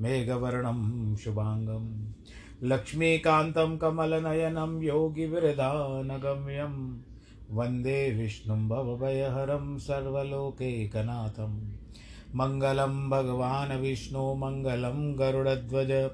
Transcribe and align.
मेघवर्णं 0.00 1.16
शुभाङ्गं 1.16 2.12
लक्ष्मीकान्तं 2.62 3.78
कमलनयनं 3.78 4.82
योगिविरदानगम्यं 4.82 7.02
वंदे 7.50 8.10
विष्णुं 8.10 8.68
भवभयहरं 8.68 9.78
सर्वलोकैकनाथं 9.78 11.82
मङ्गलं 12.34 13.10
भगवान् 13.10 13.80
विष्णु, 13.80 14.34
मङ्गलं 14.34 15.18
गरुडध्वज। 15.18 16.10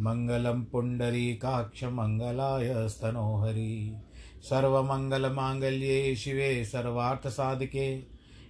मङ्गलं 0.00 0.64
पुण्डरीकाक्षमङ्गलाय 0.64 2.88
स्तनोहरि। 2.88 3.96
सर्वमङ्गलमाङ्गल्ये 4.42 6.16
शिवे 6.16 6.64
सर्वार्थसाधिके। 6.64 8.02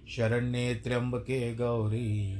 शरण्ये 0.09 0.75
त्र्यम्बके 0.75 1.55
गौरी। 1.55 2.39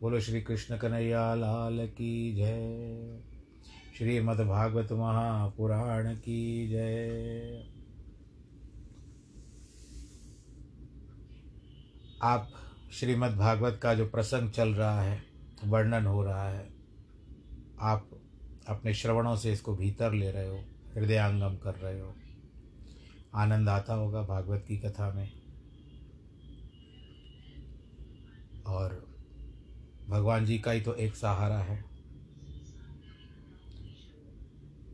बोलो 0.00 0.20
श्री 0.20 0.42
कृष्ण 0.42 0.78
कन्हैया, 0.78 1.34
लाल 1.34 1.88
की 1.88 2.34
जय। 2.36 3.20
श्रीमद्भागवत 3.98 4.92
महापुराण 4.92 6.16
की 6.16 6.68
जय। 6.68 7.66
आप 12.22 12.48
श्रीमद्भागवत 12.92 13.80
का 13.82 13.94
जो 13.94 14.06
प्रसंग 14.06 14.50
चल 14.50 14.68
रहा 14.68 15.02
है, 15.02 15.22
वर्णन 15.64 16.06
हो 16.06 16.24
रहा 16.24 16.48
है, 16.48 16.68
आप 17.80 18.10
अपने 18.68 18.94
श्रवणों 18.94 19.36
से 19.36 19.52
इसको 19.52 19.76
भीतर 19.76 20.12
ले 20.12 20.30
रहे 20.30 20.48
हो, 20.48 20.58
हृदयांगम 20.96 21.56
कर 21.56 21.74
रहे 21.74 22.00
हो। 22.00 22.14
आनंद 23.34 23.68
आता 23.68 23.94
होगा 23.94 24.22
भागवत 24.22 24.64
की 24.68 24.78
कथा 24.78 25.12
में। 25.12 25.35
और 28.66 29.06
भगवान 30.08 30.46
जी 30.46 30.58
का 30.58 30.70
ही 30.70 30.80
तो 30.80 30.94
एक 30.94 31.14
सहारा 31.14 31.58
है। 31.58 31.84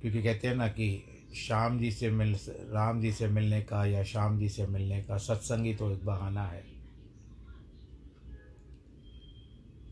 क्योंकि 0.01 0.23
कहते 0.23 0.49
हैं 0.49 0.55
ना 0.55 0.69
कि 0.69 1.05
श्याम 1.37 1.79
जी 1.79 1.91
से 1.91 2.11
मिल, 2.11 2.37
राम 2.49 3.01
जी 3.01 3.13
से 3.13 3.29
मिलने 3.29 3.63
का 3.63 3.87
या 3.87 4.03
श्याम 4.03 4.39
जी 4.39 4.49
से 4.49 4.67
मिलने 4.67 5.03
का 5.03 5.17
सत्संगी 5.17 5.75
तो 5.75 5.91
एक 5.91 6.05
बहाना 6.05 6.43
है। 6.47 6.65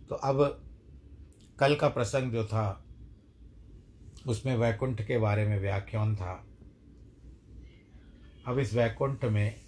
तो 0.08 0.14
अब 0.14 0.64
कल 1.58 1.74
का 1.74 1.88
प्रसंग 1.88 2.32
जो 2.32 2.44
था, 2.44 2.84
उसमें 4.26 4.56
वैकुंठ 4.56 5.02
के 5.02 5.18
बारे 5.18 5.48
में 5.48 5.60
व्याख्यान 5.60 6.16
था। 6.16 6.46
अब 8.46 8.58
इस 8.58 8.74
वैकुंठ 8.74 9.24
में 9.24 9.60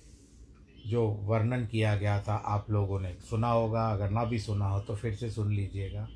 जो 0.87 1.07
वर्णन 1.07 1.67
किया 1.67 1.97
गया 1.97 2.23
था 2.23 2.35
आप 2.35 2.71
लोगों 2.71 3.01
ने 3.01 3.13
सुना 3.31 3.49
होगा 3.49 3.87
अगर 3.87 4.11
ना 4.11 4.25
भी 4.25 4.39
सुना 4.39 4.67
हो 4.67 4.81
तो 4.81 4.97
फिर 4.97 5.15
से 5.15 5.31
सुन 5.31 5.53
लीजिएगा। 5.53 6.09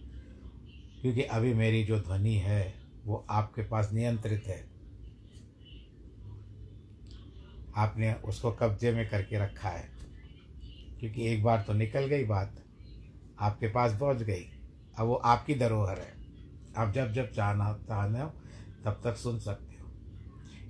क्योंकि 1.02 1.22
अभी 1.22 1.54
मेरी 1.54 1.84
जो 1.84 2.00
ध्वनि 2.00 2.34
है 2.34 2.74
वो 3.04 3.26
आपके 3.30 3.62
पास 3.62 3.92
नियंत्रित 3.92 4.44
है। 4.46 4.68
आपने 7.76 8.14
उसको 8.14 8.52
कब्जे 8.52 8.92
में 8.92 9.08
करके 9.08 9.38
रखा 9.38 9.68
है। 9.68 9.88
क्योंकि 11.00 11.28
एक 11.28 11.44
बार 11.44 11.64
तो 11.66 11.72
निकल 11.72 12.06
गई 12.06 12.24
बात 12.24 12.62
आपके 13.40 13.68
पास 13.68 13.98
पहुँच 14.00 14.22
गई। 14.22 14.50
अब 14.98 15.06
वो 15.06 15.14
आपकी 15.14 15.54
धरोहर 15.54 15.98
है। 15.98 16.16
आप 16.76 16.92
जब 16.94 17.12
जब 17.12 17.32
चाहना 17.32 17.72
चाहना 17.88 18.22
हो 18.22 18.32
तब 18.84 19.00
तक 19.04 19.16
सुन 19.16 19.38
सकते 19.38 19.76
हो। 19.82 19.90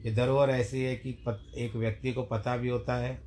ये 0.07 0.15
धरोहर 0.15 0.51
ऐसी 0.51 0.83
है 0.83 0.97
कि 0.97 1.13
पत, 1.13 1.47
एक 1.57 1.77
व्यक्ति 1.77 2.13
को 2.13 2.23
पता 2.23 2.57
भी 2.57 2.69
होता 2.69 2.97
है 2.97 3.26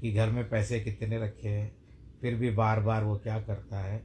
कि 0.00 0.12
घर 0.12 0.30
में 0.30 0.48
पैसे 0.48 0.80
कितने 0.80 1.18
रखे 1.18 1.48
हैं, 1.48 1.76
फिर 2.20 2.34
भी 2.34 2.50
बार 2.50 2.80
बार 2.80 3.04
वो 3.04 3.16
क्या 3.16 3.40
करता 3.40 3.80
है? 3.80 4.02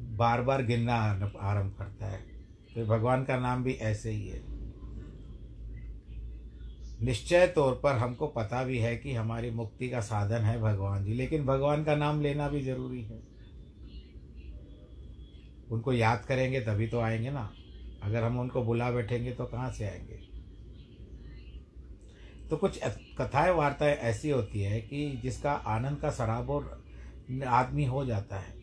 बार 0.00 0.42
बार 0.42 0.64
गिनना 0.64 0.94
आरंभ 1.40 1.74
करता 1.78 2.06
है। 2.06 2.18
तो 2.74 2.86
भगवान 2.86 3.24
का 3.24 3.38
नाम 3.38 3.64
भी 3.64 3.72
ऐसे 3.72 4.10
ही 4.10 4.28
है। 4.28 4.42
निश्चय 7.02 7.46
तौर 7.46 7.80
पर 7.82 7.94
हमको 7.94 8.26
पता 8.26 8.64
भी 8.64 8.78
है 8.78 8.96
कि 8.96 9.14
हमारी 9.14 9.50
मुक्ति 9.50 9.88
का 9.88 10.00
साधन 10.00 10.44
है 10.44 10.60
भगवान 10.60 11.04
जी, 11.04 11.14
लेकिन 11.14 11.44
भगवान 11.44 11.84
का 11.84 11.96
नाम 11.96 12.20
लेना 12.20 12.48
भी 12.48 12.60
ज़रूरी 12.60 13.02
है। 13.02 13.22
उनको 15.70 15.92
याद 15.92 16.24
करेंगे 16.24 16.60
तभी 16.60 16.86
तो 16.86 17.00
आएँगे 17.00 17.30
ना। 17.30 17.52
अगर 18.02 18.24
हम 18.24 18.40
उनको 18.40 18.62
बुला 18.62 18.90
बैठेंगे 18.90 19.32
तो 19.32 19.44
कहाँ 19.44 19.72
से 19.72 19.84
आएँगे? 19.84 20.29
तो 22.50 22.56
कुछ 22.56 22.78
कथाएँ, 23.18 23.50
वार्ताएँ 23.50 23.94
ऐसी 23.94 24.30
होती 24.30 24.62
है 24.62 24.80
कि 24.80 25.20
जिसका 25.22 25.52
आनंद 25.52 25.98
का 25.98 26.10
सराबोर 26.10 27.44
आदमी 27.48 27.84
हो 27.84 28.04
जाता 28.06 28.38
है। 28.38 28.58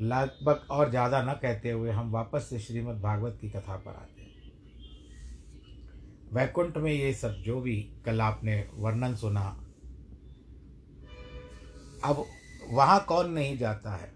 लगभग 0.00 0.66
और 0.70 0.90
ज़्यादा 0.90 1.22
न 1.22 1.32
कहते 1.32 1.70
हुए 1.70 1.90
हम 1.90 2.10
वापस 2.10 2.46
से 2.50 2.58
श्रीमद् 2.58 3.00
भागवत 3.02 3.38
की 3.40 3.48
कथा 3.48 3.76
पर 3.76 3.90
आते 3.92 4.22
हैं। 4.22 4.28
वैकुंठ 6.32 6.76
में 6.76 6.92
ये 6.92 7.12
सब 7.14 7.34
जो 7.36 7.60
भी 7.60 7.76
कल 8.04 8.20
आपने 8.20 8.64
वर्णन 8.74 9.14
सुना, 9.14 9.44
अब 12.04 12.24
वहाँ 12.70 13.04
कौन 13.04 13.30
नहीं 13.30 13.56
जाता 13.58 13.94
है? 13.96 14.12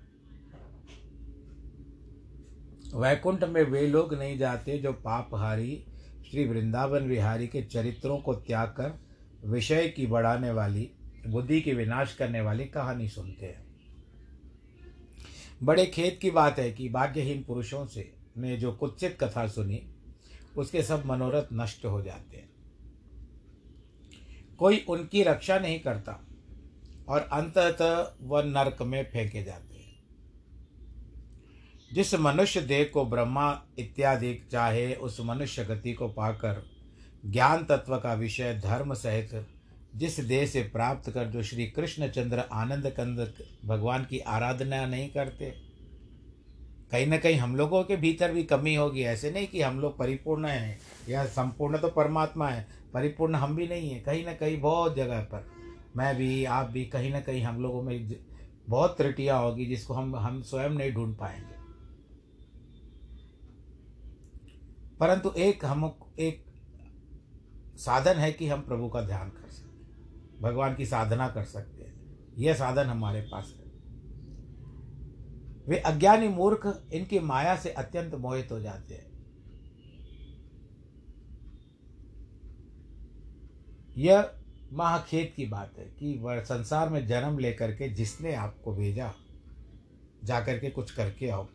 वैकुंठ 2.94 3.44
में 3.44 3.62
वे 3.62 3.86
लोग 3.86 4.14
नहीं 4.14 4.38
जाते 4.38 4.78
जो 4.78 4.92
पापहारी 4.94 5.84
श्री 6.34 6.44
वृंदावन 6.44 7.02
विहारी 7.02 7.46
के 7.46 7.62
चरित्रों 7.62 8.18
को 8.18 8.34
त्याग 8.34 8.68
कर 8.68 8.98
विषय 9.44 9.88
की 9.88 10.06
बढ़ाने 10.06 10.50
वाली, 10.50 10.90
बुद्धि 11.26 11.60
की 11.60 11.72
विनाश 11.72 12.14
करने 12.14 12.40
वाली 12.40 12.64
कहानी 12.64 13.08
सुनते 13.08 13.46
हैं। 13.46 13.66
बड़े 15.62 15.86
खेत 15.86 16.18
की 16.22 16.30
बात 16.30 16.58
है 16.58 16.72
कि 16.72 16.88
भाग्यहीन 16.88 17.44
पुरुषों 17.44 17.86
से 17.86 18.14
ने 18.38 18.56
जो 18.56 18.72
कुत्सित 18.72 19.16
कथा 19.20 19.46
सुनी, 19.46 19.82
उसके 20.56 20.82
सब 20.82 21.06
मनोरथ 21.06 21.44
नष्ट 21.52 21.84
हो 21.84 22.02
जाते 22.02 22.36
हैं। 22.36 22.50
कोई 24.58 24.84
उनकी 24.88 25.22
रक्षा 25.22 25.58
नहीं 25.58 25.80
करता 25.80 26.26
और 27.08 27.20
अंततः 27.20 28.16
वह 28.20 28.42
नरक 28.42 28.82
में 28.82 29.04
फेंके 29.04 29.42
जाते 29.42 29.73
हैं। 29.73 29.73
जिस 31.94 32.14
मनुष्य 32.14 32.60
देह 32.60 32.84
को 32.94 33.04
ब्रह्मा 33.04 33.50
इत्यादि 33.78 34.34
चाहे, 34.52 34.94
उस 34.94 35.20
मनुष्य 35.20 35.64
गति 35.64 35.92
को 35.92 36.08
पाकर 36.08 36.62
ज्ञान 37.26 37.64
तत्व 37.64 37.96
का 37.96 38.14
विषय 38.14 38.54
धर्म 38.64 38.94
सहित 38.94 39.46
जिस 39.96 40.18
देह 40.20 40.46
से 40.46 40.62
प्राप्त 40.62 41.10
कर 41.10 41.24
जो 41.24 41.42
श्री 41.42 41.66
कृष्ण 41.66 42.08
चंद्र 42.08 42.44
आनंद 42.52 42.86
कंद 42.90 43.32
भगवान 43.64 44.04
की 44.04 44.18
आराधना 44.18 44.84
नहीं 44.86 45.08
करते, 45.08 45.50
कहीं 46.92 47.06
ना 47.06 47.16
कहीं 47.16 47.36
हम 47.36 47.56
लोगों 47.56 47.82
के 47.84 47.96
भीतर 47.96 48.32
भी 48.32 48.42
कमी 48.44 48.74
होगी। 48.74 49.02
ऐसे 49.02 49.30
नहीं 49.30 49.46
कि 49.46 49.62
हम 49.62 49.80
लोग 49.80 49.98
परिपूर्ण 49.98 50.46
हैं, 50.46 50.78
या 51.08 51.24
संपूर्ण 51.26 51.78
तो 51.78 51.88
परमात्मा 51.88 52.48
है, 52.48 52.66
परिपूर्ण 52.94 53.34
हम 53.34 53.56
भी 53.56 53.66
नहीं 53.66 53.90
हैं, 53.90 54.02
कहीं 54.04 54.24
ना 54.24 54.32
कहीं 54.32 54.60
बहुत 54.60 54.96
जगह 54.96 55.20
पर। 55.20 55.46
मैं 55.96 56.14
भी, 56.16 56.44
आप 56.44 56.70
भी, 56.70 56.84
कहीं 56.84 57.12
ना 57.12 57.20
कहीं 57.20 57.42
हम 57.42 57.62
लोगों 57.62 57.82
में 57.82 58.14
बहुत 58.68 58.96
त्रुटियाँ 58.96 59.42
होगी 59.42 59.66
जिसको 59.66 59.94
हम 59.94 60.16
हम 60.16 60.42
स्वयं 60.42 60.70
नहीं 60.70 60.92
ढूंढ 60.92 61.14
पाएँगे। 61.16 61.53
परंतु 65.00 65.32
एक 65.38 65.64
हम, 65.64 65.98
एक 66.18 66.44
साधन 67.76 68.14
है 68.14 68.32
कि 68.32 68.48
हम 68.48 68.60
प्रभु 68.60 68.88
का 68.88 69.00
ध्यान 69.00 69.28
कर 69.28 69.50
सकते 69.50 69.74
भगवान 70.40 70.74
की 70.74 70.86
साधना 70.86 71.28
कर 71.28 71.44
सकते 71.44 71.82
हैं। 71.82 72.18
यह 72.38 72.54
साधन 72.54 72.84
हमारे 72.84 73.20
पास 73.20 73.54
है। 73.58 73.64
वे 75.68 75.78
अज्ञानी 75.78 76.28
मूर्ख, 76.28 76.88
इनकी 76.92 77.18
माया 77.18 77.56
से 77.56 77.70
अत्यंत 77.70 78.14
मोहित 78.14 78.52
हो 78.52 78.60
जाते 78.60 78.94
हैं। 78.94 79.14
यह 83.96 84.32
महाखेत 84.72 85.32
की 85.36 85.46
बात 85.46 85.78
है 85.78 85.84
कि 85.84 86.18
वह 86.18 86.40
संसार 86.40 86.88
में 86.88 87.06
जन्म 87.06 87.38
लेकर 87.38 87.72
के 87.72 87.88
जिसने 87.88 88.34
आपको 88.34 88.74
भेजा, 88.74 89.12
जाकर 90.24 90.58
के 90.58 90.70
कुछ 90.70 90.90
करके 90.90 91.28
आओ। 91.28 91.48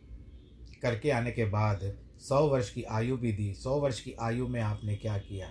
करके 0.82 1.12
आने 1.12 1.32
के 1.32 1.46
बाद 1.46 2.09
सौ 2.20 2.48
वर्ष 2.48 2.74
की 2.74 2.84
आयु 2.84 3.18
भी 3.18 3.32
दी। 3.32 3.54
सौ 3.54 3.80
वर्ष 3.80 4.02
की 4.02 4.14
आयु 4.14 4.48
में 4.48 4.62
आपने 4.62 4.96
क्या 4.96 5.18
किया? 5.18 5.48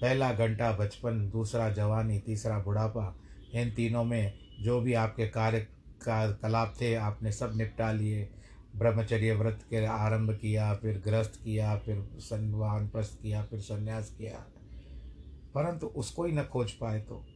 पहला 0.00 0.32
घंटा 0.32 0.72
बचपन, 0.72 1.30
दूसरा 1.30 1.70
जवानी, 1.70 2.18
तीसरा 2.18 2.58
बुढ़ापा, 2.58 3.20
इन 3.54 3.70
तीनों 3.70 4.04
में 4.04 4.38
जो 4.60 4.80
भी 4.80 4.94
आपके 4.94 5.26
कार्य 5.28 5.60
का 6.02 6.32
कलाप 6.32 6.74
थे, 6.80 6.94
आपने 6.94 7.32
सब 7.32 7.52
निपटा 7.56 7.92
लिए। 7.92 8.30
ब्रह्मचर्य 8.76 9.34
व्रत 9.34 9.66
के 9.70 9.86
आरंभ 9.86 10.30
किया, 10.30 10.74
फिर 10.74 10.98
ग्रस्त 10.98 11.40
किया, 11.44 11.78
फिर 11.78 12.08
संवान 12.18 12.88
प्रस्त 12.88 13.18
किया, 13.22 13.44
फिर 13.44 13.60
संन्यास 13.60 14.14
किया। 14.18 14.46
परंतु 15.54 15.86
उसको 15.86 16.24
ही 16.24 16.32
न 16.32 16.42
खोज 16.42 16.72
पाए 16.72 17.00
तो। 17.00 17.26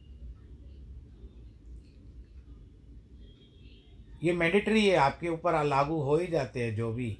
ये 4.23 4.33
मैंडेटरी 4.33 4.87
है, 4.87 4.95
आपके 4.95 5.29
ऊपर 5.29 5.63
लागू 5.63 6.01
हो 6.01 6.17
ही 6.17 6.27
जाते 6.27 6.63
हैं 6.63 6.75
जो 6.75 6.93
भी। 6.93 7.19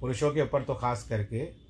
पुरुषों 0.00 0.30
के 0.30 0.42
ऊपर 0.42 0.62
तो 0.62 0.74
खास 0.74 1.06
करके 1.08 1.68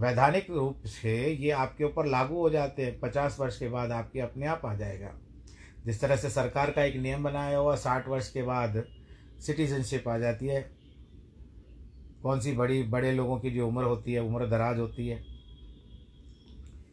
वैधानिक 0.00 0.50
रूप 0.50 0.82
से 0.86 1.32
ये 1.34 1.50
आपके 1.50 1.84
ऊपर 1.84 2.06
लागू 2.06 2.36
हो 2.36 2.50
जाते 2.50 2.84
हैं। 2.84 3.00
पचास 3.00 3.36
वर्ष 3.40 3.58
के 3.58 3.68
बाद 3.68 3.90
आपके 3.90 4.20
अपने 4.20 4.46
आप 4.46 4.62
आ 4.66 4.74
जाएगा। 4.74 5.14
जिस 5.86 6.00
तरह 6.00 6.16
से 6.16 6.30
सरकार 6.30 6.70
का 6.70 6.84
एक 6.84 6.96
नियम 6.96 7.24
बनाया 7.24 7.58
हुआ 7.58 7.76
साठ 7.76 8.08
वर्ष 8.08 8.32
के 8.32 8.42
बाद 8.42 8.84
सिटीजनशिप 9.40 10.08
आ 10.08 10.18
जाती 10.18 10.46
है। 10.46 10.70
कौन 12.22 12.40
सी 12.40 12.52
बड़ी, 12.52 12.82
बड़े 12.82 13.12
लोगों 13.12 13.38
की 13.40 13.50
जो 13.50 13.68
उम्र 13.68 13.84
होती 13.84 14.12
है, 14.12 14.20
उम्र 14.20 14.46
दराज 14.46 14.78
होती 14.78 15.08
है। 15.08 15.24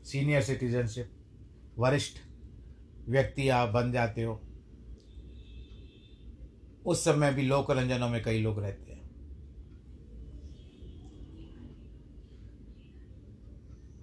सीनियर 0.04 0.42
सिटीजनशिप, 0.42 1.12
वरिष्ठ 1.78 2.18
व्यक्ति 3.10 3.50
आप 3.50 3.70
बन 3.70 3.92
जाते 3.92 4.24
हो। 4.24 4.42
उस 6.86 7.06
समय 7.06 7.34
भी 7.34 7.42
लोक 7.42 7.72
रंजनों 7.72 8.10
में 8.10 8.24
कई 8.24 8.42
लोग 8.42 8.60
रहते 8.60 8.92
हैं। 8.92 8.97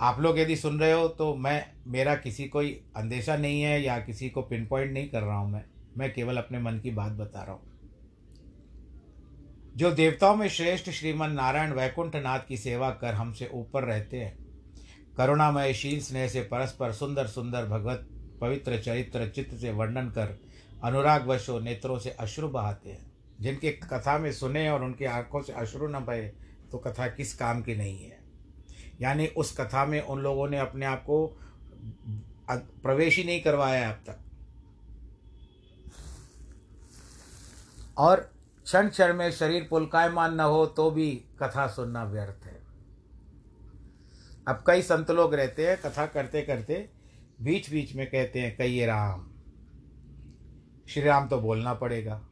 आप 0.01 0.21
लोग 0.21 0.39
यदि 0.39 0.57
सुन 0.57 0.81
रहे 0.81 0.93
हो 0.93 1.09
तो 1.09 1.35
मैं, 1.35 1.67
मेरा 1.87 2.15
किसी 2.15 2.45
कोई 2.45 2.85
अंदेशा 2.97 3.37
नहीं 3.37 3.63
है 3.63 3.83
या 3.83 3.99
किसी 3.99 4.31
को 4.31 4.43
पिन 4.43 4.67
पॉइंट 4.67 4.93
नहीं 4.93 5.09
कर 5.09 5.23
रहा 5.23 5.37
हूँ 5.37 5.53
मैं। 5.53 5.65
मैं 5.99 6.15
केवल 6.15 6.37
अपने 6.37 6.59
मन 6.59 6.79
की 6.79 6.91
बात 6.91 7.13
बता 7.13 7.43
रहा 7.43 7.53
हूँ। 7.53 7.71
जो 9.77 9.91
देवताओं 9.91 10.37
में 10.37 10.49
श्रेष्ठ 10.49 10.91
श्रीमन 10.91 11.31
नारायण 11.31 11.73
वैकुंठ 11.73 12.17
नाथ 12.17 12.41
की 12.49 12.57
सेवा 12.57 12.91
कर 12.91 13.15
हमसे 13.15 13.51
ऊपर 13.55 13.85
रहते 13.85 14.21
हैं। 14.21 14.39
करुणामय 15.17 15.75
शील 15.75 16.01
स्नेह 16.01 16.29
से 16.29 16.41
परस्पर 16.41 16.93
सुंदर 16.93 17.27
सुंदर 17.27 17.67
भगवत 17.67 18.09
पवित्र 18.41 18.79
चरित्र 18.79 19.29
चित्त 19.29 19.55
से 19.55 19.73
वर्णन 19.73 20.09
कर 20.09 20.41
अनुराग 20.85 21.27
वशो 21.27 21.61
नेत्रों 21.61 21.99
से 21.99 22.11
अश्रु 22.11 22.49
बहाते 22.49 22.91
हैं। 22.91 23.13
जिनके 23.41 23.71
कथा 23.71 24.19
में 24.19 24.33
सुने 24.33 24.69
और 24.71 24.85
उनकी 24.85 25.05
आँखों 25.05 25.43
से 25.43 25.53
अश्रु 25.53 25.89
न 25.89 25.93
बहे 25.93 26.29
तो 26.73 26.79
कथा 26.79 27.07
किस 27.07 27.35
काम 27.35 27.63
की 27.63 27.75
नहीं 27.75 28.05
है? 28.05 28.24
यानी 29.01 29.27
उस 29.27 29.57
कथा 29.61 29.87
में 29.87 30.01
उन 30.01 30.21
लोगों 30.21 30.49
ने 30.49 30.59
अपने 30.59 30.87
आप 30.87 31.03
को 31.03 31.39
प्रवेश 32.51 33.17
ही 33.17 33.25
नहीं 33.25 33.43
करवाया 33.43 33.91
अब 33.91 33.97
तक। 33.97 34.19
और 37.99 38.21
क्षण 38.65 38.89
क्षण 38.89 39.15
में 39.15 39.31
शरीर 39.31 39.67
पुलकायमान 39.71 40.35
न 40.35 40.41
हो 40.41 40.67
तो 40.67 40.91
भी 40.91 41.25
कथा 41.43 41.67
सुनना 41.67 42.05
व्यर्थ 42.05 42.47
है। 42.47 42.63
अब 44.49 44.65
कई 44.67 44.83
संत 44.83 45.11
लोग 45.11 45.35
रहते 45.35 45.69
हैं, 45.69 45.77
कथा 45.77 46.07
करते 46.07 46.43
करते 46.43 46.91
बीच 47.43 47.71
बीच 47.71 47.95
में 47.95 48.07
कहते 48.07 48.41
हैं, 48.41 48.57
कहिए 48.57 48.87
राम। 48.87 49.31
श्री 50.89 51.03
राम 51.03 51.29
तो 51.29 51.41
बोलना 51.41 51.75
पड़ेगा। 51.75 52.29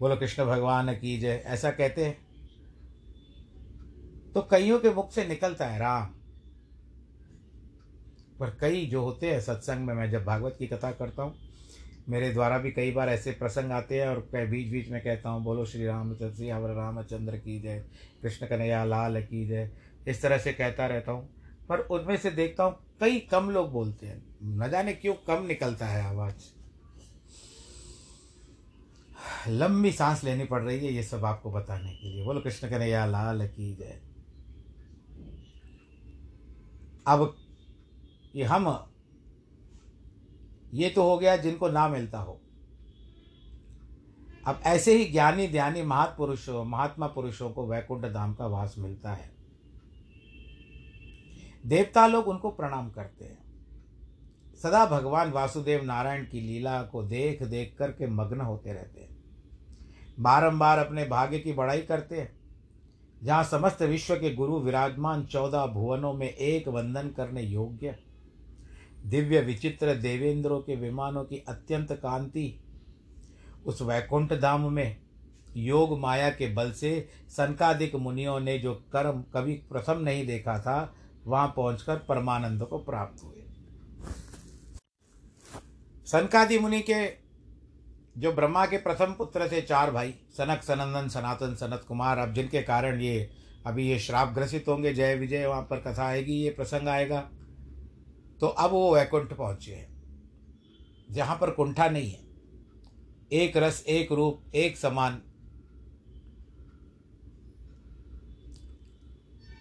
बोलो, 0.00 0.16
कृष्ण 0.16 0.44
भगवान 0.44 0.94
की 0.94 1.18
जय। 1.18 1.42
ऐसा 1.46 1.70
कहते 1.70 2.04
हैं। 2.04 2.25
तो 4.36 4.42
कईयों 4.42 4.78
के 4.78 4.90
मुख 4.90 5.12
से 5.12 5.28
निकलता 5.28 5.66
है 5.66 5.78
राम। 5.78 6.04
पर 8.40 8.58
कई 8.60 8.86
जो 8.86 9.02
होते 9.02 9.30
हैं 9.30 9.40
सत्संग 9.40 9.86
में, 9.86 9.94
मैं 9.94 10.10
जब 10.10 10.24
भागवत 10.24 10.56
की 10.58 10.66
कथा 10.66 10.90
करता 10.92 11.22
हूँ, 11.22 11.34
मेरे 12.08 12.32
द्वारा 12.32 12.58
भी 12.58 12.70
कई 12.70 12.92
बार 12.92 13.08
ऐसे 13.08 13.32
प्रसंग 13.32 13.72
आते 13.72 14.00
हैं 14.00 14.08
और 14.08 14.18
बीच 14.34 14.70
बीच 14.72 14.88
में 14.88 15.04
कहता 15.04 15.28
हूँ, 15.28 15.44
बोलो 15.44 15.64
श्री 15.64 15.86
राम, 15.86 16.14
श्री 16.14 16.48
हवर 16.48 16.70
रामचंद्र 16.70 17.36
की 17.36 17.60
जय, 17.60 17.84
कृष्ण 18.22 18.46
कन्हैया 18.46 18.84
लाल 18.84 19.22
की 19.22 19.48
जय, 19.48 19.70
इस 20.08 20.22
तरह 20.22 20.38
से 20.38 20.52
कहता 20.52 20.86
रहता 20.86 21.12
हूँ। 21.12 21.28
पर 21.68 21.78
उनमें 21.78 22.16
से 22.16 22.30
देखता 22.30 22.64
हूँ, 22.64 22.76
कई 23.00 23.20
कम 23.20 23.50
लोग 23.50 23.72
बोलते 23.72 24.06
हैं। 24.06 24.22
न 24.42 24.68
जाने 24.70 24.92
क्यों 24.92 25.14
कम 25.14 25.46
निकलता 25.46 25.86
है 25.86 26.04
आवाज़। 26.04 26.34
लंबी 29.48 29.92
सांस 29.92 30.24
लेनी 30.24 30.44
पड़ 30.44 30.62
रही 30.62 30.86
है 30.86 30.92
ये 30.92 31.02
सब 31.02 31.24
आपको 31.24 31.52
बताने 31.52 31.94
के 31.94 32.08
लिए। 32.08 32.24
बोलो, 32.24 32.40
कृष्ण 32.40 32.70
कन्हैया 32.70 33.06
लाल 33.06 33.48
की 33.48 33.74
जय। 33.74 34.05
अब 37.06 37.36
ये 38.36 38.44
हम, 38.44 38.86
ये 40.74 40.90
तो 40.90 41.02
हो 41.02 41.18
गया 41.18 41.36
जिनको 41.36 41.68
ना 41.68 41.88
मिलता 41.88 42.18
हो। 42.18 42.40
अब 44.46 44.60
ऐसे 44.64 44.96
ही 44.96 45.04
ज्ञानी 45.04 45.48
ध्यानी 45.48 45.82
महापुरुषों, 45.82 46.64
महात्मा 46.64 47.06
पुरुषों 47.06 47.50
को 47.50 47.66
वैकुंठ 47.66 48.04
धाम 48.04 48.34
का 48.34 48.46
वास 48.46 48.74
मिलता 48.78 49.12
है। 49.12 49.36
देवता 51.66 52.06
लोग 52.06 52.28
उनको 52.28 52.50
प्रणाम 52.50 52.90
करते 52.90 53.24
हैं। 53.24 53.46
सदा 54.62 54.86
भगवान 54.86 55.30
वासुदेव 55.30 55.84
नारायण 55.84 56.24
की 56.24 56.40
लीला 56.40 56.82
को 56.82 57.02
देख 57.02 57.42
देख 57.42 57.76
करके 57.78 58.06
मग्न 58.06 58.40
होते 58.40 58.72
रहते 58.72 59.00
हैं। 59.00 59.16
बारंबार 60.20 60.78
अपने 60.78 61.04
भाग्य 61.04 61.38
की 61.38 61.52
बड़ाई 61.52 61.82
करते 61.82 62.20
हैं। 62.20 62.35
जहाँ 63.22 63.44
समस्त 63.44 63.82
विश्व 63.82 64.14
के 64.14 64.34
गुरु 64.34 64.58
विराजमान 64.58 65.24
चौदह 65.24 65.66
भुवनों 65.66 66.12
में 66.12 66.28
एक 66.28 66.68
वंदन 66.68 67.08
करने 67.08 67.42
योग्य, 67.42 67.96
दिव्य 69.06 69.40
विचित्र 69.40 69.94
देवेंद्रों 69.94 70.60
के 70.60 70.76
विमानों 70.76 71.24
की 71.24 71.44
अत्यंत 71.48 71.92
कांति, 71.92 72.60
उस 73.66 73.82
वैकुंठ 73.82 74.32
धाम 74.32 74.72
में 74.72 74.96
योग 75.56 75.98
माया 75.98 76.30
के 76.30 76.54
बल 76.54 76.72
से 76.72 77.08
संकादिक 77.28 77.94
मुनियों 77.94 78.40
ने 78.40 78.58
जो 78.58 78.74
कर्म 78.92 79.24
कभी 79.34 79.54
प्रथम 79.54 80.00
नहीं 80.00 80.26
देखा 80.26 80.58
था, 80.58 80.94
वहाँ 81.26 81.52
पहुंचकर 81.56 81.96
परमानंद 81.96 82.62
को 82.62 82.78
प्राप्त 82.78 83.24
हुए। 83.24 83.42
सनकादि 86.06 86.58
मुनि 86.58 86.80
के 86.80 87.25
जो 88.18 88.32
ब्रह्मा 88.32 88.66
के 88.66 88.76
प्रथम 88.76 89.12
पुत्र 89.12 89.48
थे 89.52 89.60
चार 89.62 89.90
भाई, 89.90 90.14
सनक, 90.30 90.62
सनंदन, 90.62 91.08
सनातन, 91.08 91.54
सनत 91.54 91.84
कुमार, 91.88 92.18
अब 92.18 92.32
जिनके 92.34 92.62
कारण 92.62 93.00
ये, 93.00 93.30
अभी 93.66 93.88
ये 93.88 93.98
श्राप 93.98 94.28
ग्रसित 94.28 94.68
होंगे, 94.68 94.94
जय 94.94 95.14
विजय, 95.14 95.46
वहाँ 95.46 95.62
पर 95.62 95.80
कथा 95.80 96.06
आएगी, 96.06 96.32
ये 96.32 96.50
प्रसंग 96.50 96.88
आएगा। 96.88 97.20
तो 98.40 98.46
अब 98.46 98.70
वो 98.70 98.94
वैकुंठ 98.94 99.32
पहुँचे 99.32 99.74
हैं, 99.74 99.88
जहाँ 101.10 101.36
पर 101.40 101.50
कुंठा 101.50 101.88
नहीं 101.88 102.10
है। 102.10 102.24
एक 103.32 103.56
रस, 103.56 103.84
एक 103.88 104.12
रूप, 104.12 104.42
एक 104.54 104.76
समान। 104.76 105.22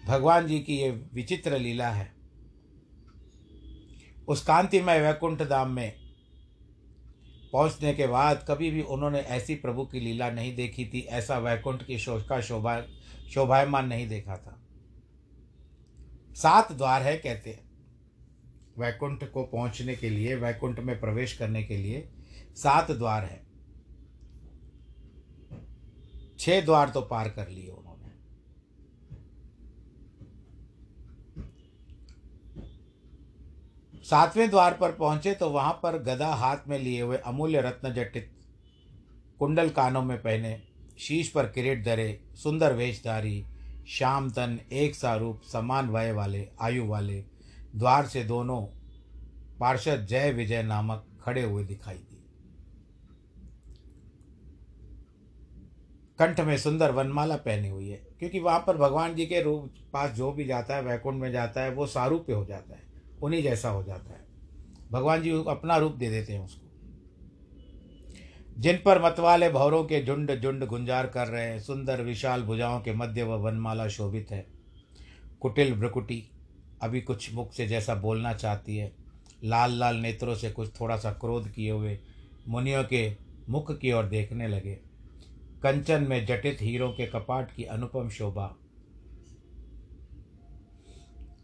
भगवान 0.05 0.47
जी 0.47 0.59
की 0.59 0.77
ये 0.77 0.89
विचित्र 1.13 1.57
लीला 1.57 1.89
है। 1.89 2.13
उस 4.27 4.43
कांतिमय 4.43 5.01
वैकुंठ 5.01 5.41
धाम 5.41 5.71
में 5.71 6.04
पहुँचने 7.55 7.93
के 7.93 8.05
बाद 8.07 8.45
कभी 8.47 8.69
भी 8.71 8.81
उन्होंने 8.81 9.19
ऐसी 9.19 9.55
प्रभु 9.55 9.83
की 9.85 9.99
लीला 9.99 10.29
नहीं 10.29 10.55
देखी 10.55 10.85
थी, 10.85 10.99
ऐसा 10.99 11.37
वैकुंठ 11.37 11.83
की 11.83 11.97
शोष 11.97 12.23
शोभा 12.43 12.81
शोभायमान 13.29 13.87
नहीं 13.87 14.07
देखा 14.07 14.35
था। 14.37 14.59
सात 16.35 16.71
द्वार 16.71 17.01
है 17.01 17.15
कहते 17.17 17.49
हैं। 17.49 17.63
वैकुंठ 18.77 19.23
को 19.23 19.43
पहुँचने 19.43 19.95
के 19.95 20.09
लिए, 20.09 20.35
वैकुंठ 20.35 20.79
में 20.79 20.99
प्रवेश 20.99 21.37
करने 21.37 21.63
के 21.63 21.77
लिए 21.77 22.09
सात 22.55 22.91
द्वार 22.91 23.23
है। 23.23 23.43
छह 26.39 26.61
द्वार 26.61 26.89
तो 26.89 27.01
पार 27.01 27.29
कर 27.29 27.49
लिए 27.49 27.67
उन्होंने 27.67 27.93
सातवें 34.05 34.49
द्वार 34.49 34.73
पर 34.73 34.91
पहुँचे 34.91 35.33
तो 35.33 35.49
वहाँ 35.49 35.79
पर 35.83 35.97
गदा 36.03 36.27
हाथ 36.27 36.57
में 36.67 36.79
लिए 36.79 37.01
हुए 37.01 37.17
अमूल्य 37.17 37.61
रत्न 37.61 37.93
जटित 37.93 38.31
कुंडल 39.39 39.69
कानों 39.69 40.01
में 40.01 40.17
पहने, 40.17 40.61
शीश 40.99 41.29
पर 41.29 41.45
किरीट 41.45 41.83
धरे, 41.85 42.19
सुंदर 42.35 42.73
वेशधारी 42.73 43.45
श्याम 43.87 44.29
तन 44.29 44.59
एक 44.71 44.95
सा 44.95 45.15
रूप, 45.15 45.41
समान 45.51 45.89
वय 45.89 46.11
वाले, 46.11 46.47
आयु 46.61 46.85
वाले, 46.85 47.25
द्वार 47.75 48.05
से 48.05 48.23
दोनों 48.23 48.61
पार्षद 49.59 50.05
जय 50.09 50.31
विजय 50.31 50.63
नामक 50.63 51.05
खड़े 51.21 51.43
हुए 51.43 51.63
दिखाई 51.63 51.95
दिए। 51.95 52.23
कंठ 56.19 56.39
में 56.39 56.57
सुंदर 56.57 56.91
वनमाला 56.91 57.35
पहनी 57.35 57.69
हुई 57.69 57.89
है, 57.89 57.97
क्योंकि 58.19 58.39
वहाँ 58.39 58.63
पर 58.67 58.77
भगवान 58.77 59.15
जी 59.15 59.25
के 59.25 59.41
रूप 59.41 59.73
पास 59.93 60.11
जो 60.11 60.31
भी 60.31 60.45
जाता 60.45 60.75
है, 60.75 60.81
वैकुंठ 60.81 61.15
में 61.15 61.31
जाता 61.31 61.61
है, 61.61 61.71
वो 61.71 61.87
सारूप्य 61.87 62.33
हो 62.33 62.45
जाता 62.45 62.75
है। 62.75 62.84
उन्हीं 63.21 63.43
जैसा 63.43 63.69
हो 63.69 63.83
जाता 63.83 64.13
है। 64.13 64.25
भगवान 64.91 65.21
जी 65.21 65.29
अपना 65.31 65.77
रूप 65.77 65.93
दे 65.93 66.09
देते 66.09 66.33
हैं 66.33 66.45
उसको। 66.45 66.65
जिन 68.57 68.77
पर 68.85 69.01
मतवाले 69.01 69.49
भौरों 69.49 69.83
के 69.83 70.05
झुंड 70.05 70.41
झुंड 70.41 70.65
गुंजार 70.65 71.07
कर 71.07 71.27
रहे 71.27 71.45
हैं, 71.45 71.59
सुंदर 71.59 72.01
विशाल 72.01 72.43
भुजाओं 72.43 72.81
के 72.81 72.93
मध्य 72.93 73.23
व 73.23 73.33
वनमाला 73.33 73.87
शोभित 73.87 74.31
है। 74.31 74.47
कुटिल 75.41 75.73
भ्रकुटी, 75.73 76.29
अभी 76.81 77.01
कुछ 77.01 77.33
मुख 77.33 77.53
से 77.53 77.67
जैसा 77.67 77.95
बोलना 77.95 78.33
चाहती 78.33 78.77
है। 78.77 78.95
लाल 79.43 79.71
लाल 79.71 79.95
नेत्रों 79.95 80.35
से 80.35 80.51
कुछ 80.51 80.69
थोड़ा 80.79 80.97
सा 80.97 81.11
क्रोध 81.11 81.49
किए 81.49 81.71
हुए 81.71 81.99
मुनियों 82.47 82.83
के 82.83 83.15
मुख 83.49 83.79
की 83.79 83.91
ओर 83.91 84.05
देखने 84.05 84.47
लगे। 84.47 84.79
कंचन 85.63 86.03
में 86.03 86.25
जटित 86.25 86.57
हीरों 86.61 86.91
के 86.91 87.05
कपाट 87.05 87.55
की 87.55 87.63
अनुपम 87.63 88.09
शोभा। 88.09 88.47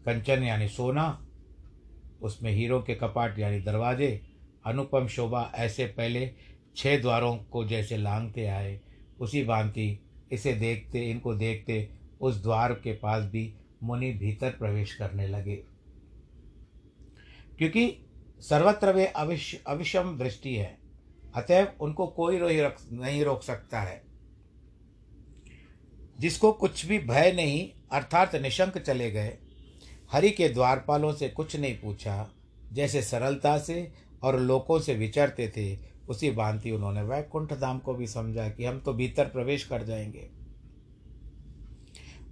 कंचन 0.06 0.42
यानी 0.42 0.68
सोना 0.68 1.26
उसमें 2.22 2.52
हीरो 2.52 2.82
के 2.82 2.94
कपाट 2.94 3.38
यानी 3.38 3.60
दरवाजे, 3.60 4.22
अनुपम 4.66 5.06
शोभा 5.06 5.52
ऐसे 5.54 5.86
पहले 5.86 6.34
छह 6.76 7.00
द्वारों 7.00 7.36
को 7.36 7.64
जैसे 7.64 7.96
लांगते 7.96 8.46
आए। 8.46 8.80
उसी 9.20 9.44
भांति 9.44 9.98
इसे 10.32 10.52
देखते, 10.52 11.10
इनको 11.10 11.34
देखते 11.34 11.90
उस 12.20 12.42
द्वार 12.42 12.72
के 12.72 12.92
पास 12.92 13.24
भी 13.24 13.54
मुनि 13.82 14.12
भीतर 14.12 14.50
प्रवेश 14.50 14.94
करने 14.94 15.28
लगे। 15.28 15.56
क्योंकि 17.58 18.06
सर्वत्र 18.40 18.92
वे 18.92 19.06
अविश, 19.06 19.62
अविषम 19.66 20.18
दृष्टि 20.18 20.54
है, 20.54 20.78
अतएव 21.34 21.72
उनको 21.80 22.06
कोई 22.06 22.38
रोक 22.38 22.74
नहीं 22.92 23.24
रोक 23.24 23.42
सकता 23.42 23.80
है। 23.80 24.02
जिसको 26.20 26.52
कुछ 26.52 26.86
भी 26.86 26.98
भय 26.98 27.32
नहीं, 27.32 27.70
अर्थात 27.92 28.36
निशंक 28.36 28.78
चले 28.78 29.10
गए 29.10 29.38
हरि 30.12 30.30
के 30.30 30.48
द्वारपालों 30.48 31.12
से 31.12 31.28
कुछ 31.28 31.56
नहीं 31.56 31.78
पूछा। 31.78 32.30
जैसे 32.72 33.02
सरलता 33.02 33.58
से 33.58 33.92
और 34.22 34.40
लोगों 34.40 34.80
से 34.80 34.94
विचरते 34.94 35.48
थे, 35.48 35.78
उसी 36.08 36.30
भांति 36.30 36.70
उन्होंने 36.70 37.02
वैकुंठ 37.02 37.52
धाम 37.52 37.78
को 37.78 37.94
भी 37.94 38.06
समझा 38.06 38.48
कि 38.48 38.64
हम 38.64 38.80
तो 38.80 38.92
भीतर 38.92 39.24
प्रवेश 39.24 39.64
कर 39.64 39.82
जाएँगे। 39.82 40.30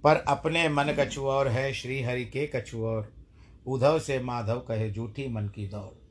पर 0.03 0.15
अपने 0.15 0.69
मन 0.69 0.85
कछुआ 0.99 1.49
है 1.49 1.73
श्री 1.73 2.01
हरि 2.01 2.25
के 2.25 2.51
कछुआ 2.55 3.05
उधव 3.67 3.99
से 3.99 4.19
माधव 4.19 4.59
कहे, 4.59 4.91
झूठी 4.91 5.27
मन 5.27 5.47
की 5.47 5.67
दौड़। 5.67 6.01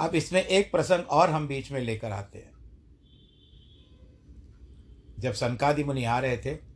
अब 0.00 0.14
इसमें 0.14 0.44
एक 0.44 0.72
प्रसंग 0.72 1.04
और 1.10 1.30
हम 1.30 1.48
बीच 1.48 1.72
में 1.72 1.80
लेकर 1.80 2.12
आते 2.12 2.38
हैं। 2.38 2.52
जब 5.18 5.32
सनकादि 5.32 5.84
मुनि 5.84 6.04
आ 6.04 6.18
रहे 6.18 6.36
थे 6.36 6.69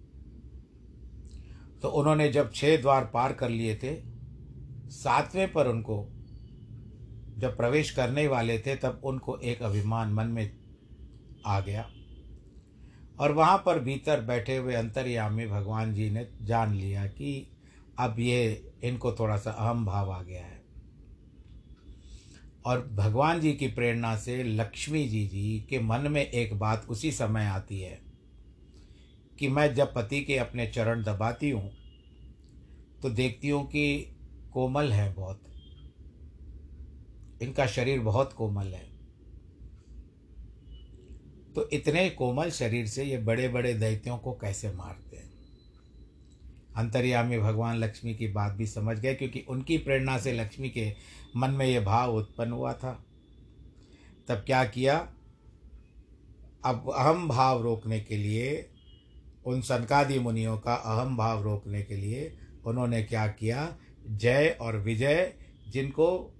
तो 1.84 1.88
उन्होंने 1.90 2.28
जब 2.28 2.52
छह 2.52 2.76
द्वार 2.76 3.04
पार 3.04 3.32
कर 3.32 3.48
लिए 3.48 3.76
थे, 3.76 4.02
सातवें 4.90 5.52
पर 5.52 5.66
उनको 5.66 6.08
जब 7.38 7.56
प्रवेश 7.56 7.90
करने 7.90 8.28
वाले 8.28 8.58
थे, 8.58 8.76
तब 8.76 9.00
उनको 9.04 9.38
एक 9.38 9.62
अभिमान 9.62 10.12
मन 10.12 10.26
में 10.26 10.56
आ 11.46 11.60
गया। 11.60 11.90
और 13.20 13.32
वहाँ 13.32 13.62
पर 13.66 13.78
भीतर 13.78 14.20
बैठे 14.20 14.56
हुए 14.56 14.74
अंतर्यामी 14.74 15.46
भगवान 15.46 15.94
जी 15.94 16.10
ने 16.10 16.28
जान 16.42 16.74
लिया 16.74 17.06
कि 17.06 17.50
अब 17.98 18.16
ये, 18.18 18.72
इनको 18.84 19.12
थोड़ा 19.12 19.36
सा 19.36 19.50
अहम 19.50 19.86
भाव 19.86 20.10
आ 20.10 20.22
गया 20.22 20.44
है। 20.44 20.62
और 22.66 22.88
भगवान 22.92 23.40
जी 23.40 23.52
की 23.52 23.68
प्रेरणा 23.68 24.16
से 24.16 24.42
लक्ष्मी 24.42 25.08
जी 25.08 25.26
जी 25.26 25.66
के 25.70 25.80
मन 25.80 26.00
में 26.00 26.30
एक 26.30 26.58
बात 26.58 26.86
उसी 26.88 27.12
समय 27.12 27.44
आती 27.44 27.80
है 27.80 28.03
कि 29.38 29.48
मैं 29.48 29.74
जब 29.74 29.94
पति 29.94 30.20
के 30.20 30.38
अपने 30.38 30.66
चरण 30.66 31.02
दबाती 31.02 31.50
हूँ 31.50 31.72
तो 33.02 33.10
देखती 33.10 33.48
हूँ 33.48 33.66
कि 33.66 34.10
कोमल 34.52 34.92
है 34.92 35.14
बहुत। 35.14 35.42
इनका 37.42 37.66
शरीर 37.66 38.00
बहुत 38.00 38.32
कोमल 38.32 38.66
है। 38.66 38.94
तो 41.54 41.68
इतने 41.72 42.10
कोमल 42.10 42.50
शरीर 42.50 42.86
से 42.86 43.04
ये 43.04 43.18
बड़े 43.18 43.48
बड़े 43.48 43.74
दैत्यों 43.74 44.18
को 44.18 44.32
कैसे 44.32 44.72
मारते 44.72 45.16
हैं? 45.16 45.32
अंतर्यामी 46.76 47.38
भगवान 47.38 47.76
लक्ष्मी 47.76 48.14
की 48.14 48.28
बात 48.28 48.52
भी 48.52 48.66
समझ 48.66 48.98
गए, 48.98 49.14
क्योंकि 49.14 49.44
उनकी 49.48 49.78
प्रेरणा 49.78 50.18
से 50.18 50.32
लक्ष्मी 50.32 50.70
के 50.70 50.92
मन 51.36 51.50
में 51.50 51.66
ये 51.66 51.80
भाव 51.80 52.14
उत्पन्न 52.16 52.52
हुआ 52.52 52.72
था। 52.72 53.04
तब 54.28 54.34
क्या 54.34 54.64
किया? 54.64 54.96
अब 56.64 56.92
अहम 56.96 57.28
भाव 57.28 57.62
रोकने 57.62 58.00
के 58.00 58.16
लिए 58.16 58.70
उन 59.46 59.60
सनकादि 59.60 60.18
मुनियों 60.18 60.58
का 60.58 60.74
अहम 60.74 61.16
भाव 61.16 61.42
रोकने 61.42 61.82
के 61.82 61.96
लिए 61.96 62.38
उन्होंने 62.66 63.02
क्या 63.02 63.26
किया? 63.26 63.76
जय 64.10 64.58
और 64.60 64.76
विजय, 64.76 65.32
जिनको 65.68 66.30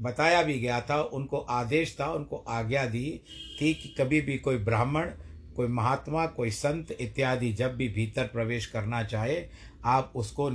बताया 0.00 0.42
भी 0.42 0.58
गया 0.58 0.80
था, 0.80 1.02
उनको 1.02 1.38
आदेश 1.38 1.96
था, 2.00 2.12
उनको 2.12 2.36
आज्ञा 2.36 2.86
दी 2.86 3.20
थी 3.60 3.74
कि 3.74 3.94
कभी 3.98 4.20
भी 4.20 4.38
कोई 4.38 4.56
ब्राह्मण, 4.56 5.10
कोई 5.56 5.66
महात्मा, 5.66 6.26
कोई 6.26 6.50
संत 6.50 6.96
इत्यादि 7.00 7.52
जब 7.52 7.76
भी 7.76 7.88
भीतर 7.88 8.24
प्रवेश 8.24 8.66
करना 8.66 9.02
चाहे, 9.02 9.46
आप 9.84 10.12
उसको 10.16 10.50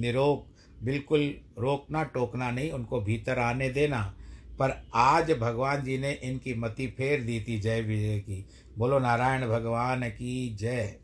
निरोग, 0.00 0.46
बिल्कुल 0.84 1.34
रोकना, 1.58 2.04
टोकना 2.04 2.50
नहीं, 2.50 2.70
उनको 2.70 3.00
भीतर 3.00 3.38
आने 3.38 3.70
देना। 3.70 4.16
पर 4.58 4.86
आज 4.94 5.32
भगवान 5.32 5.84
जी 5.84 5.98
ने 5.98 6.12
इनकी 6.12 6.54
मति 6.54 6.86
फेर 6.86 7.20
दी 7.20 7.44
थी 7.48 7.60
जय 7.60 7.80
विजय 7.80 8.18
की। 8.18 8.48
बोलो 8.78 8.98
नारायण 8.98 9.48
भगवान 9.48 10.08
की 10.08 10.56
जय। 10.60 10.98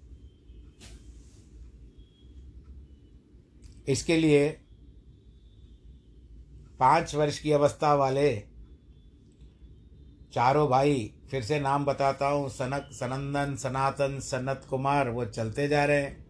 इसके 3.89 4.17
लिए 4.17 4.49
पाँच 6.81 7.15
वर्ष 7.15 7.39
की 7.39 7.53
अवस्था 7.53 7.95
वाले 7.95 8.45
चारों 10.33 10.69
भाई 10.69 11.15
फिर 11.31 11.43
से 11.43 11.61
नाम 11.61 11.85
बताता 11.85 12.27
हूँ, 12.27 12.49
सनक, 12.49 12.89
सनंदन, 12.93 13.57
सनातन, 13.57 14.21
सनत 14.21 14.67
कुमार, 14.71 15.09
वो 15.09 15.25
चलते 15.25 15.69
जा 15.69 15.85
रहे 15.85 16.03
हैं। 16.03 16.23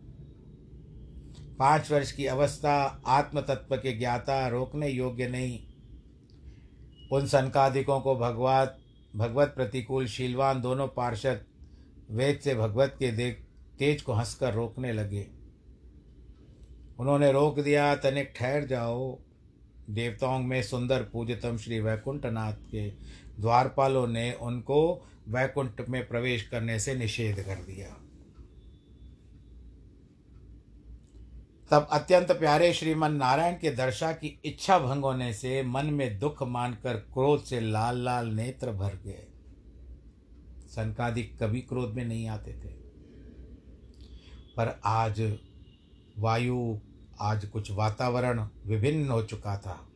पाँच 1.58 1.92
वर्ष 1.92 2.12
की 2.12 2.26
अवस्था 2.26 3.02
आत्म 3.06 3.40
तत्व 3.40 3.76
के 3.76 3.98
ज्ञाता 3.98 4.48
रोकने 4.48 4.88
योग्य 4.88 5.28
नहीं। 5.28 5.60
उन 7.12 7.26
संकादिकों 7.26 8.00
को 8.00 8.16
भगवत 8.16 8.78
भगवत 9.16 9.48
प्रतिकूल 9.48 10.06
शीलवान 10.06 10.60
दोनों 10.60 10.88
पार्षद 10.88 11.44
वेद 12.10 12.38
से 12.38 12.54
भगवत 12.54 12.96
के 12.98 13.10
देख, 13.12 13.44
तेज 13.78 14.02
को 14.02 14.12
हंसकर 14.12 14.54
रोकने 14.54 14.92
लगे। 14.92 15.41
उन्होंने 16.98 17.32
रोक 17.32 17.60
दिया, 17.60 17.96
तनिक 17.96 18.32
ठहर 18.36 18.66
जाओ। 18.66 19.18
देवताओं 19.90 20.38
में 20.38 20.62
सुंदर 20.62 21.02
पूजतम 21.02 21.56
श्री 21.56 21.80
वैकुंठनाथ 21.80 22.52
के 22.52 22.90
द्वारपालों 23.40 24.06
ने 24.06 24.32
उनको 24.32 25.08
वैकुंठ 25.28 25.88
में 25.88 26.08
प्रवेश 26.08 26.48
करने 26.48 26.80
से 26.80 26.94
निषेध 26.94 27.42
कर 27.42 27.54
दिया। 27.54 27.96
तब 31.70 31.88
अत्यंत 31.92 32.32
प्यारे 32.32 32.72
श्रीमन 32.72 33.12
नारायण 33.12 33.54
के 33.54 33.70
दर्शा 33.70 34.12
की 34.12 34.40
इच्छा 34.44 34.78
भंग 34.78 35.04
होने 35.04 35.32
से 35.32 35.62
मन 35.62 35.86
में 35.86 36.18
दुख 36.18 36.42
मानकर 36.42 36.96
क्रोध 36.96 37.44
से 37.44 37.60
लाल 37.60 38.04
लाल 38.04 38.28
नेत्र 38.28 38.72
भर 38.72 38.94
गए। 38.94 39.26
संकादिक 40.68 41.42
कभी 41.42 41.60
क्रोध 41.60 41.94
में 41.94 42.04
नहीं 42.04 42.28
आते 42.28 42.52
थे। 42.52 42.82
पर 44.56 44.80
आज 44.84 45.38
वायु 46.18 46.78
आज 47.20 47.44
कुछ 47.44 47.70
वातावरण 47.70 48.46
विभिन्न 48.66 49.08
हो 49.10 49.22
चुका 49.22 49.56
था। 49.56 49.88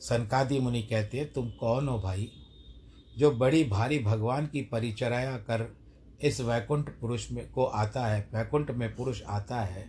सनकादि 0.00 0.60
मुनि 0.60 0.82
कहते 0.82 1.18
हैं 1.18 1.32
तुम 1.32 1.50
कौन 1.50 1.88
हो 1.88 1.98
भाई 1.98 2.30
जो 3.18 3.30
बड़ी 3.30 3.64
भारी 3.64 3.98
भगवान 3.98 4.46
की 4.46 4.62
परिचर्या 4.62 5.36
कर 5.36 5.76
इस 6.22 6.40
वैकुंठ 6.40 6.88
पुरुष 6.88 7.30
में 7.32 7.50
को 7.52 7.64
आता 7.64 8.06
है, 8.06 8.28
वैकुंठ 8.34 8.70
में 8.70 8.96
पुरुष 8.96 9.22
आता 9.22 9.60
है? 9.60 9.88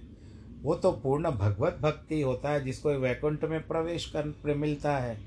वो 0.62 0.76
तो 0.76 0.92
पूर्ण 0.92 1.32
भगवत 1.32 1.80
भक्ति 1.82 2.22
होता 2.22 2.50
है 2.50 2.64
जिसको 2.64 2.90
वैकुंठ 2.90 3.44
में 3.44 3.68
प्रवेश 3.68 4.14
कर 4.16 4.56
मिलता 4.56 4.98
है। 4.98 5.18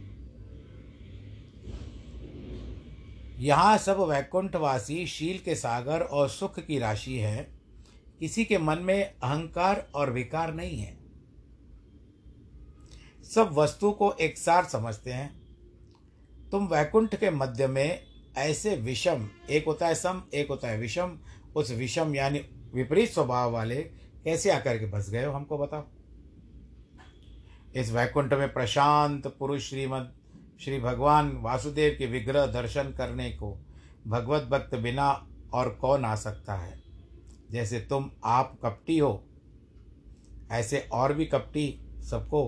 यहाँ 3.38 3.78
सब 3.78 4.00
वैकुंठवासी 4.00 5.06
शील 5.06 5.38
के 5.38 5.54
सागर 5.54 6.00
और 6.00 6.28
सुख 6.28 6.60
की 6.60 6.78
राशि 6.78 7.18
है। 7.18 7.53
किसी 8.20 8.44
के 8.44 8.58
मन 8.58 8.78
में 8.78 9.04
अहंकार 9.04 9.88
और 9.94 10.10
विकार 10.10 10.54
नहीं 10.54 10.78
है। 10.78 10.98
सब 13.24 13.50
वस्तु 13.52 13.92
को 13.92 14.12
एक 14.12 14.38
सार 14.38 14.64
समझते 14.64 15.12
हैं। 15.12 15.44
तुम 16.50 16.66
वैकुंठ 16.66 17.14
के 17.14 17.30
मध्य 17.30 17.66
में 17.66 18.06
ऐसे 18.36 18.76
विषम, 18.76 19.28
एक 19.50 19.66
होता 19.66 19.86
है 19.86 19.94
सम, 19.94 20.22
एक 20.34 20.48
होता 20.48 20.68
है 20.68 20.78
विषम, 20.78 21.18
उस 21.56 21.70
विषम 21.70 22.14
यानी 22.14 22.38
विपरीत 22.74 23.10
स्वभाव 23.10 23.52
वाले 23.52 23.76
कैसे 24.24 24.50
आकर 24.50 24.78
के 24.78 24.86
बस 24.86 25.10
गए 25.10 25.24
हो 25.24 25.32
हमको 25.32 25.58
बताओ। 25.58 25.84
इस 27.76 27.92
वैकुंठ 27.92 28.32
में 28.32 28.52
प्रशांत 28.52 29.26
पुरुष 29.26 29.70
श्रीमद, 29.70 30.14
श्री 30.60 30.80
भगवान 30.80 31.32
वासुदेव 31.36 31.96
के 31.98 32.06
विग्रह 32.06 32.46
दर्शन 32.46 32.92
करने 32.92 33.30
को 33.30 33.66
भगवत 34.06 34.42
भक्त 34.42 34.74
बिना 34.74 35.28
और 35.52 35.74
कौन 35.74 36.04
आ 36.04 36.14
सकता 36.14 36.54
है? 36.54 36.83
जैसे 37.54 37.80
तुम 37.80 38.10
आप 38.24 38.58
कपटी 38.62 38.98
हो, 38.98 39.24
ऐसे 40.50 40.78
और 40.92 41.12
भी 41.12 41.26
कपटी 41.26 41.66
सबको, 42.02 42.42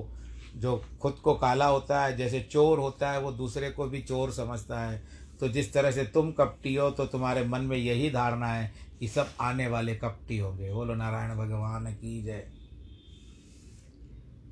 जो 0.56 0.76
खुद 1.02 1.12
को 1.12 1.34
काला 1.34 1.66
होता 1.66 2.04
है, 2.04 2.16
जैसे 2.16 2.40
चोर 2.40 2.78
होता 2.78 3.10
है, 3.12 3.20
वो 3.20 3.32
दूसरे 3.32 3.70
को 3.70 3.86
भी 3.86 4.02
चोर 4.02 4.30
समझता 4.30 4.80
है। 4.80 5.02
तो 5.40 5.48
जिस 5.48 5.72
तरह 5.72 5.90
से 5.90 6.04
तुम 6.04 6.32
कपटी 6.32 6.74
हो 6.74 6.90
तो 6.90 7.06
तुम्हारे 7.06 7.44
मन 7.44 7.60
में 7.60 7.76
यही 7.76 8.10
धारणा 8.10 8.48
है 8.48 8.72
कि 9.00 9.08
सब 9.08 9.30
आने 9.40 9.68
वाले 9.68 9.94
कपटी 9.94 10.38
होंगे। 10.38 10.72
बोलो, 10.72 10.94
नारायण 10.94 11.36
भगवान 11.36 11.92
की 11.94 12.22
जय। 12.22 12.46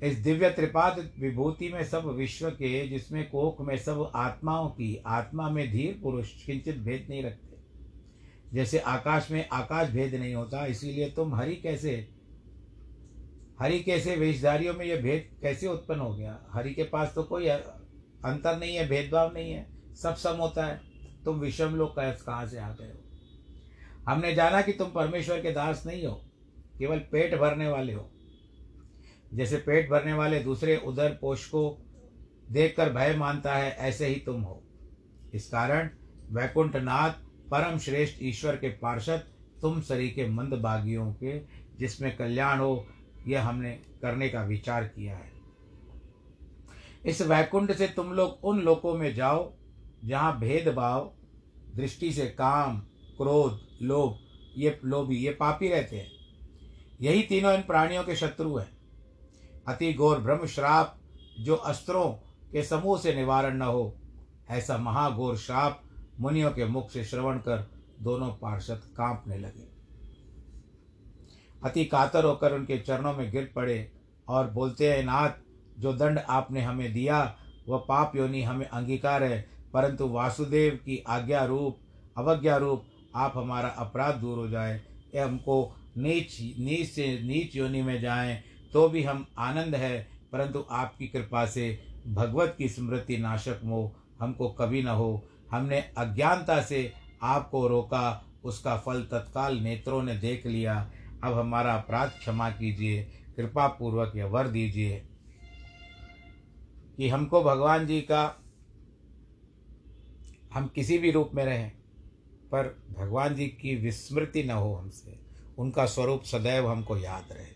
इस 0.03 0.17
दिव्य 0.17 0.49
त्रिपाद 0.49 1.09
विभूति 1.19 1.69
में 1.69 1.83
सब 1.83 2.05
विश्व 2.05 2.49
के, 2.49 2.87
जिसमें 2.87 3.29
कोख 3.29 3.61
में 3.61 3.77
सब 3.77 4.11
आत्माओं 4.15 4.69
की, 4.69 4.95
आत्मा 5.07 5.49
में 5.49 5.71
धीर 5.71 5.99
पुरुष, 6.03 6.31
किंचित 6.45 6.77
भेद 6.77 7.07
नहीं 7.09 7.23
रखते। 7.23 7.44
जैसे 8.55 8.79
आकाश 8.79 9.29
में 9.31 9.47
आकाश 9.49 9.89
भेद 9.89 10.13
नहीं 10.15 10.33
होता, 10.33 10.65
इसीलिए 10.65 11.09
तुम 11.11 11.35
हरि 11.35 11.55
कैसे 11.55 11.95
हरि 13.59 13.79
कैसे 13.79 14.15
वेशधारियों 14.15 14.73
में 14.73 14.85
यह 14.85 15.01
भेद 15.01 15.29
कैसे 15.41 15.67
उत्पन्न 15.67 15.99
हो 15.99 16.13
गया? 16.15 16.39
हरि 16.53 16.73
के 16.73 16.83
पास 16.83 17.11
तो 17.15 17.23
कोई 17.23 17.47
अंतर 17.47 18.57
नहीं 18.59 18.75
है, 18.75 18.87
भेदभाव 18.87 19.33
नहीं 19.33 19.51
है, 19.51 19.65
सब 19.95 20.15
सम 20.15 20.37
होता 20.37 20.65
है। 20.65 20.79
तुम 21.25 21.39
विषम 21.39 21.75
लोग 21.75 21.95
कहाँ 21.97 22.45
से 22.45 22.59
आ 22.59 22.71
गए 22.71 22.87
हो? 22.87 22.99
हमने 24.07 24.33
जाना 24.35 24.61
कि 24.61 24.73
तुम 24.73 24.89
परमेश्वर 24.91 25.41
के 25.41 25.51
दास 25.51 25.83
नहीं 25.85 26.05
हो, 26.05 26.13
केवल 26.77 26.99
पेट 27.11 27.35
भरने 27.35 27.67
वाले 27.67 27.93
हो। 27.93 28.09
जैसे 29.33 29.57
पेट 29.57 29.89
भरने 29.89 30.13
वाले 30.13 30.39
दूसरे 30.39 30.77
उधर 30.77 31.17
पोष 31.21 31.45
को 31.45 31.63
देखकर 32.51 32.93
भय 32.93 33.15
मानता 33.17 33.55
है, 33.55 33.71
ऐसे 33.71 34.07
ही 34.07 34.15
तुम 34.15 34.41
हो। 34.41 34.61
इस 35.33 35.49
कारण 35.49 35.89
वैकुंठ 36.31 36.75
नाथ 36.75 37.24
परम 37.51 37.77
श्रेष्ठ 37.77 38.17
ईश्वर 38.21 38.55
के 38.55 38.69
पार्षद, 38.69 39.23
तुम 39.61 39.81
सरी 39.81 40.09
के 40.09 40.29
मंद 40.29 40.53
बागियों 40.53 41.13
के, 41.13 41.39
जिसमें 41.79 42.17
कल्याण 42.17 42.59
हो, 42.59 42.87
यह 43.27 43.47
हमने 43.47 43.71
करने 44.01 44.29
का 44.29 44.43
विचार 44.43 44.83
किया 44.83 45.15
है। 45.15 45.31
इस 47.05 47.21
वैकुंठ 47.21 47.71
से 47.71 47.87
तुम 47.87 48.13
लोग 48.13 48.39
उन 48.43 48.59
लोकों 48.59 48.97
में 48.97 49.15
जाओ, 49.15 49.53
जहाँ 50.05 50.39
भेदभाव, 50.39 51.13
दृष्टि 51.75 52.11
से 52.11 52.25
काम, 52.25 52.79
क्रोध, 53.17 53.59
लोभ, 53.81 54.19
ये 54.57 54.79
लोभी, 54.85 55.15
ये 55.15 55.31
पापी 55.31 55.67
रहते 55.67 55.97
हैं। 55.97 56.11
यही 57.01 57.23
तीनों 57.23 57.53
इन 57.53 57.61
प्राणियों 57.61 58.03
के 58.03 58.15
शत्रु 58.15 58.57
हैं। 58.57 58.77
अति 59.67 59.93
घोर 59.93 60.19
ब्रह्म 60.19 60.45
श्राप, 60.45 60.99
जो 61.39 61.55
अस्त्रों 61.55 62.11
के 62.51 62.63
समूह 62.63 62.99
से 62.99 63.15
निवारण 63.15 63.57
न 63.57 63.61
हो, 63.61 63.95
ऐसा 64.49 64.77
महाघोर 64.77 65.37
श्राप 65.37 65.81
मुनियों 66.19 66.51
के 66.51 66.65
मुख 66.65 66.89
से 66.91 67.03
श्रवण 67.03 67.37
कर 67.37 67.67
दोनों 68.01 68.27
पार्षद 68.31 68.81
कांपने 68.97 69.37
लगे। 69.37 69.67
अति 71.61 71.85
कातर 71.85 72.25
होकर 72.25 72.53
उनके 72.53 72.77
चरणों 72.77 73.13
में 73.13 73.31
गिर 73.31 73.51
पड़े 73.55 73.91
और 74.27 74.49
बोलते 74.51 74.91
हैं 74.91 75.03
नाथ, 75.03 75.29
जो 75.79 75.93
दंड 75.93 76.19
आपने 76.19 76.61
हमें 76.61 76.91
दिया, 76.93 77.35
वह 77.69 77.85
पाप 77.87 78.15
योनि 78.15 78.41
हमें 78.43 78.65
अंगीकार 78.67 79.23
है, 79.23 79.39
परंतु 79.73 80.07
वासुदेव 80.07 80.75
की 80.75 80.97
आज्ञा 81.07 81.43
रूप, 81.45 81.79
अवज्ञा 82.17 82.57
रूप 82.57 82.83
आप 83.15 83.33
हमारा 83.35 83.69
अपराध 83.69 84.15
दूर 84.15 84.37
हो 84.37 84.47
जाए। 84.47 84.75
ये 85.15 85.21
हमको 85.21 85.75
नीच 85.97 86.37
नीच 86.59 86.89
से 86.89 87.07
नीच 87.23 87.55
योनि 87.55 87.81
में 87.81 87.99
जाएँ 88.01 88.41
तो 88.73 88.87
भी 88.89 89.03
हम 89.03 89.25
आनंद 89.39 89.75
है, 89.75 90.07
परंतु 90.31 90.65
आपकी 90.71 91.07
कृपा 91.07 91.45
से 91.45 91.67
भगवत 92.07 92.55
की 92.57 92.67
स्मृति 92.69 93.17
नाशक 93.17 93.59
मोह 93.63 93.91
हमको 94.19 94.49
कभी 94.49 94.81
न 94.83 94.87
हो। 94.87 95.23
हमने 95.55 95.79
अज्ञानता 95.97 96.61
से 96.61 96.93
आपको 97.21 97.67
रोका, 97.67 98.25
उसका 98.43 98.77
फल 98.77 99.01
तत्काल 99.03 99.57
नेत्रों 99.57 100.03
ने 100.03 100.15
देख 100.17 100.45
लिया। 100.45 100.91
अब 101.23 101.33
हमारा 101.33 101.75
अपराध 101.75 102.09
क्षमा 102.09 102.49
कीजिए 102.49 103.03
कृपा 103.35 103.67
पूर्वक 103.67 104.15
यह 104.15 104.25
वर 104.25 104.47
दीजिए 104.47 105.03
कि 106.97 107.09
हमको 107.09 107.43
भगवान 107.43 107.87
जी 107.87 108.01
का, 108.01 108.41
हम 110.53 110.67
किसी 110.67 110.97
भी 110.97 111.11
रूप 111.11 111.31
में 111.33 111.45
रहें, 111.45 111.71
पर 112.51 112.67
भगवान 112.97 113.35
जी 113.35 113.47
की 113.47 113.75
विस्मृति 113.75 114.43
न 114.43 114.51
हो 114.51 114.73
हमसे। 114.75 115.19
उनका 115.57 115.85
स्वरूप 115.85 116.23
सदैव 116.23 116.69
हमको 116.69 116.97
याद 116.97 117.31
रहे। 117.31 117.53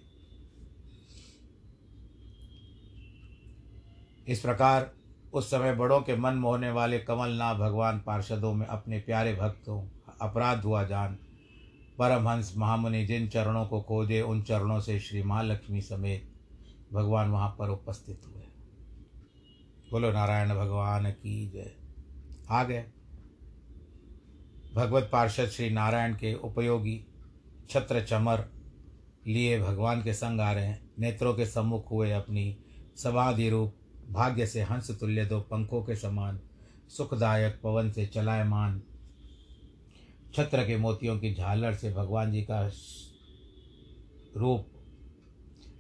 इस 4.28 4.40
प्रकार 4.40 4.92
उस 5.34 5.52
समय 5.52 5.76
बड़ों 5.76 6.02
के 6.02 6.16
मन 6.16 6.34
मोहने 6.34 6.72
वाले 6.72 7.00
कमलनाथ 7.00 7.56
भगवान 7.56 8.00
पार्षदों 8.00 8.54
में 8.54 8.68
अपने 8.68 9.00
प्यारे 9.00 9.36
भक्तों, 9.36 9.84
अपराध 10.22 10.64
हुआ 10.64 10.84
जान। 10.84 11.18
परमहंस 12.00 12.54
महामुनि 12.58 13.06
जिन 13.06 13.28
चरणों 13.28 13.66
को 13.66 13.82
खोजे, 13.82 14.22
उन 14.22 14.44
चरणों 14.44 14.80
से 14.80 15.00
श्री 15.00 15.24
महालक्ष्मी 15.24 15.82
समेत 15.82 16.32
भगवान 16.94 17.30
वहाँ 17.30 17.56
पर 17.60 17.70
उपस्थित 17.70 18.22
हुए। 18.28 18.44
बोलो, 19.92 20.12
नारायण 20.12 20.50
भगवान 20.50 21.12
की 21.12 21.50
जय। 21.50 21.76
आ 22.52 22.64
गए 22.64 22.86
भगवत 24.76 25.10
पार्षद 25.12 25.46
श्री 25.46 25.70
नारायण 25.70 26.14
के 26.14 26.34
उपयोगी 26.34 27.06
छत्र 27.70 28.04
चमर 28.04 28.50
लिए 29.28 29.60
भगवान 29.60 30.04
के 30.04 30.14
संग 30.14 30.42
आ 30.42 30.52
रहे 30.52 30.66
हैं। 30.66 30.92
नेत्रों 31.00 31.34
के 31.34 31.46
सम्मुख 31.46 31.92
हुए 31.92 32.12
अपनी 32.12 32.58
समाधि 32.96 33.50
रूप 33.50 33.76
भाग्य 34.10 34.48
से 34.48 34.62
हंस 34.62 35.00
तुल्य 35.00 35.26
दो 35.26 35.40
पंखों 35.40 35.84
के 35.84 35.96
समान, 35.96 36.40
सुखदायक 36.88 37.60
पवन 37.64 37.92
से 37.92 38.06
चलायमान। 38.06 38.82
छत्र 40.34 40.68
के 40.68 40.78
मोतियों 40.78 41.20
की 41.20 41.34
झालर 41.34 41.74
से 41.74 41.94
भगवान 41.94 42.32
जी 42.32 42.42
का 42.42 42.72
रूप, 44.38 44.68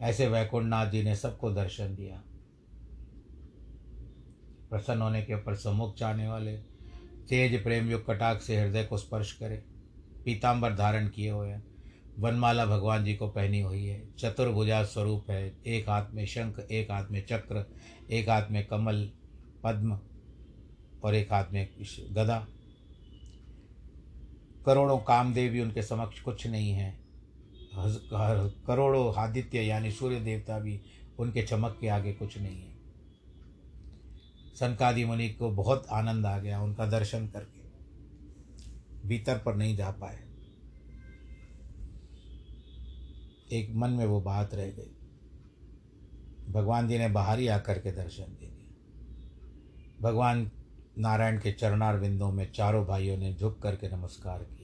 ऐसे 0.01 0.27
वैकुंठनाथ 0.27 0.87
जी 0.87 1.03
ने 1.03 1.15
सबको 1.15 1.51
दर्शन 1.51 1.95
दिया। 1.95 2.23
प्रसन्न 4.69 5.01
होने 5.01 5.21
के 5.21 5.33
ऊपर 5.33 5.55
सम्मुख 5.55 5.95
चाहने 5.95 6.27
वाले 6.27 6.57
तेज 7.29 7.63
प्रेम 7.63 7.89
युग 7.89 8.07
कटाक 8.07 8.41
से 8.41 8.61
हृदय 8.61 8.83
को 8.83 8.97
स्पर्श 8.97 9.31
करे। 9.31 9.63
पीताम्बर 10.25 10.75
धारण 10.75 11.07
किए 11.07 11.31
हुए 11.31 11.49
हैं। 11.49 11.63
वनमाला 12.19 12.65
भगवान 12.65 13.05
जी 13.05 13.15
को 13.15 13.27
पहनी 13.27 13.59
हुई 13.59 13.85
है। 13.85 14.13
चतुर्भुजा 14.19 14.83
स्वरूप 14.83 15.29
है। 15.29 15.57
एक 15.67 15.89
हाथ 15.89 16.05
में 16.13 16.25
शंख, 16.25 16.59
एक 16.59 16.91
हाथ 16.91 17.05
में 17.11 17.25
चक्र 17.25 17.71
एक 18.09 18.29
हाथ 18.29 18.49
में 18.51 18.67
कमल, 18.67 19.11
पद्म 19.63 19.99
और 21.03 21.15
एक 21.15 21.33
हाथ 21.33 21.45
में 21.53 21.69
गदा। 22.11 22.47
करोड़ों 24.65 24.97
कामदेवी 24.97 25.61
उनके 25.61 25.81
समक्ष 25.81 26.19
कुछ 26.19 26.47
नहीं 26.47 26.71
है। 26.71 26.99
करोड़ों 28.67 29.13
आदित्य 29.15 29.61
यानी 29.61 29.91
सूर्य 29.91 30.19
देवता 30.19 30.59
भी 30.59 30.81
उनके 31.19 31.43
चमक 31.43 31.77
के 31.81 31.87
आगे 31.87 32.13
कुछ 32.13 32.37
नहीं 32.37 32.61
है। 32.61 32.75
सनकादि 34.55 35.05
मुनि 35.05 35.29
को 35.29 35.49
बहुत 35.49 35.87
आनंद 35.91 36.25
आ 36.25 36.39
गया 36.39 36.61
उनका 36.61 36.85
दर्शन 36.85 37.27
करके। 37.27 37.59
भीतर 39.07 39.37
पर 39.37 39.55
नहीं 39.55 39.77
जा 39.77 39.91
पाए। 39.91 40.19
एक 43.51 43.75
मन 43.75 43.89
में 43.89 44.05
वो 44.05 44.21
बात 44.21 44.53
रह 44.53 44.71
गई। 44.71 44.98
भगवान 46.49 46.87
जी 46.87 46.97
ने 46.97 47.07
बाहर 47.07 47.39
ही 47.39 47.47
आकर 47.47 47.79
के 47.79 47.91
दर्शन 47.91 48.23
दे 48.23 48.45
दिया 48.45 48.59
भगवान 50.01 50.51
नारायण 50.97 51.39
के 51.39 51.51
चरणार 51.51 51.99
बिंदों 51.99 52.31
में 52.31 52.51
चारों 52.51 52.85
भाइयों 52.85 53.17
ने 53.17 53.33
झुक 53.33 53.61
करके 53.61 53.89
नमस्कार 53.89 54.39
किया। 54.39 54.57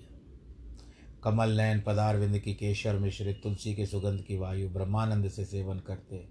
कमल 1.24 1.50
नयन 1.50 1.82
पदारविंद 1.82 2.40
की 2.40 2.54
केशर 2.54 2.96
मिश्रित, 2.96 3.40
तुलसी 3.44 3.76
के 3.76 3.86
सुगंध 3.86 4.22
की 4.22 4.38
वायु, 4.38 4.70
ब्रह्मानंद 4.70 5.30
से 5.30 5.46
सेवन 5.46 5.80
करते, 5.80 6.28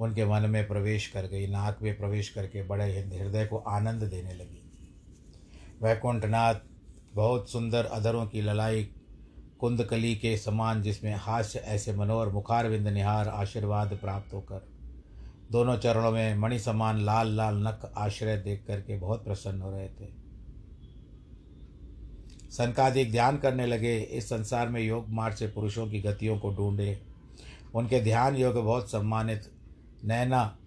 उनके 0.00 0.24
मन 0.24 0.50
में 0.50 0.68
प्रवेश 0.68 1.06
कर 1.06 1.26
गई, 1.26 1.46
नाक 1.46 1.78
में 1.82 1.98
प्रवेश 1.98 2.28
करके 2.28 2.62
बड़े 2.62 3.00
हृदय 3.00 3.46
को 3.46 3.56
आनंद 3.56 4.02
देने 4.02 4.34
लगी। 4.34 4.62
वैकुंठनाथ, 5.82 6.54
बहुत 7.14 7.50
सुंदर 7.50 7.84
अधरों 7.84 8.26
की 8.26 8.40
ललाई 8.40 8.88
कुंदकली 9.62 10.14
के 10.14 10.36
समान 10.36 10.82
जिसमें 10.82 11.14
हास्य 11.14 11.58
ऐसे 11.58 11.92
मनोहर 11.92 12.28
मुखारविंद 12.28 12.88
निहार, 12.88 13.28
आशीर्वाद 13.28 13.98
प्राप्त 14.02 14.34
होकर। 14.34 14.68
दोनों 15.50 15.76
चरणों 15.76 16.10
में 16.10 16.34
मणि 16.34 16.58
समान 16.58 17.04
लाल 17.04 17.36
लाल 17.36 17.68
नख 17.68 17.92
आश्रय 17.96 18.36
देख 18.36 18.64
करके 18.66 18.98
बहुत 18.98 19.24
प्रसन्न 19.24 19.62
हो 19.62 19.70
रहे 19.70 19.88
थे। 19.88 20.08
संकादिक 22.50 23.10
ध्यान 23.10 23.36
करने 23.36 23.66
लगे, 23.66 23.98
इस 23.98 24.26
संसार 24.26 24.68
में 24.68 24.80
योग 24.80 25.06
मार्ग 25.08 25.36
से 25.36 25.46
पुरुषों 25.46 25.86
की 25.86 26.00
गतियों 26.00 26.38
को 26.38 26.54
ढूंढे। 26.54 27.02
उनके 27.74 28.00
ध्यान 28.00 28.36
योग 28.36 28.54
बहुत 28.54 28.90
सम्मानित। 28.90 29.52
नैना, 30.04 30.58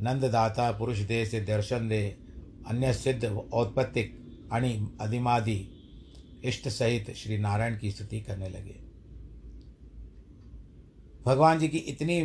नंददाता, 0.00 0.72
पुरुष 0.72 0.98
देह 0.98 1.24
से 1.24 1.40
दर्शन 1.40 1.88
दे, 1.88 2.18
अन्य 2.68 2.92
सिद्ध 2.92 3.24
औत्पत्तिक, 3.52 4.18
अणि, 4.52 4.98
अधिमादि 5.00 5.77
इष्ट 6.44 6.68
सहित 6.68 7.10
श्री 7.10 7.38
नारायण 7.38 7.78
की 7.78 7.90
स्तुति 7.90 8.20
करने 8.20 8.48
लगे। 8.48 8.74
भगवान 11.26 11.58
जी 11.58 11.68
की 11.68 11.78
इतनी 11.78 12.22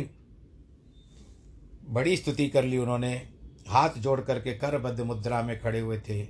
बड़ी 1.88 2.16
स्तुति 2.16 2.48
कर 2.48 2.64
ली 2.64 2.78
उन्होंने। 2.78 3.14
हाथ 3.68 3.98
जोड़ 3.98 4.20
करके 4.20 4.54
करबद्ध 4.54 5.00
मुद्रा 5.00 5.42
में 5.42 5.58
खड़े 5.60 5.80
हुए 5.80 5.98
थे 6.00 6.24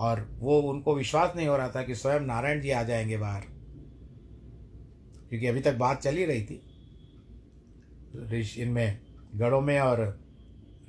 और 0.00 0.28
वो 0.32 0.60
उनको 0.60 0.94
विश्वास 0.94 1.32
नहीं 1.36 1.46
हो 1.46 1.56
रहा 1.56 1.68
था 1.68 1.82
कि 1.82 1.94
स्वयं 1.94 2.20
नारायण 2.20 2.60
जी 2.60 2.70
आ 2.70 2.82
जाएँगे 2.82 3.16
बाहर, 3.16 3.40
क्योंकि 5.28 5.46
अभी 5.46 5.60
तक 5.60 5.74
बात 5.74 6.02
चल 6.02 6.16
ही 6.16 6.24
रही 6.24 6.44
थी। 6.44 6.60
ऋषि 8.30 8.62
इनमें 8.62 8.98
गढ़ों 9.34 9.60
में 9.60 9.78
और 9.80 10.20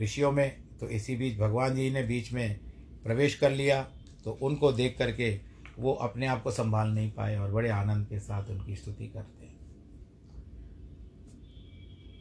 ऋषियों 0.02 0.32
में 0.32 0.64
तो 0.80 0.90
इसी 0.90 1.16
बीच 1.16 1.38
भगवान 1.38 1.76
जी 1.76 1.90
ने 1.90 2.04
बीच 2.04 2.32
में 2.34 2.60
प्रवेश 3.04 3.36
कर 3.36 3.52
लिया 3.52 3.82
तो 4.24 4.32
उनको 4.32 4.72
देख 4.72 4.98
करके 4.98 5.55
वो 5.80 5.94
अपने 5.94 6.26
आप 6.26 6.44
को 6.44 6.52
संभाल 6.52 6.90
नहीं 6.90 7.12
पाए 7.12 7.36
और 7.36 7.52
बड़े 7.52 7.70
आनंद 7.70 8.08
के 8.08 8.20
साथ 8.20 8.50
उनकी 8.50 8.76
स्तुति 8.76 9.08
करते 9.08 9.46
हैं। 9.46 9.56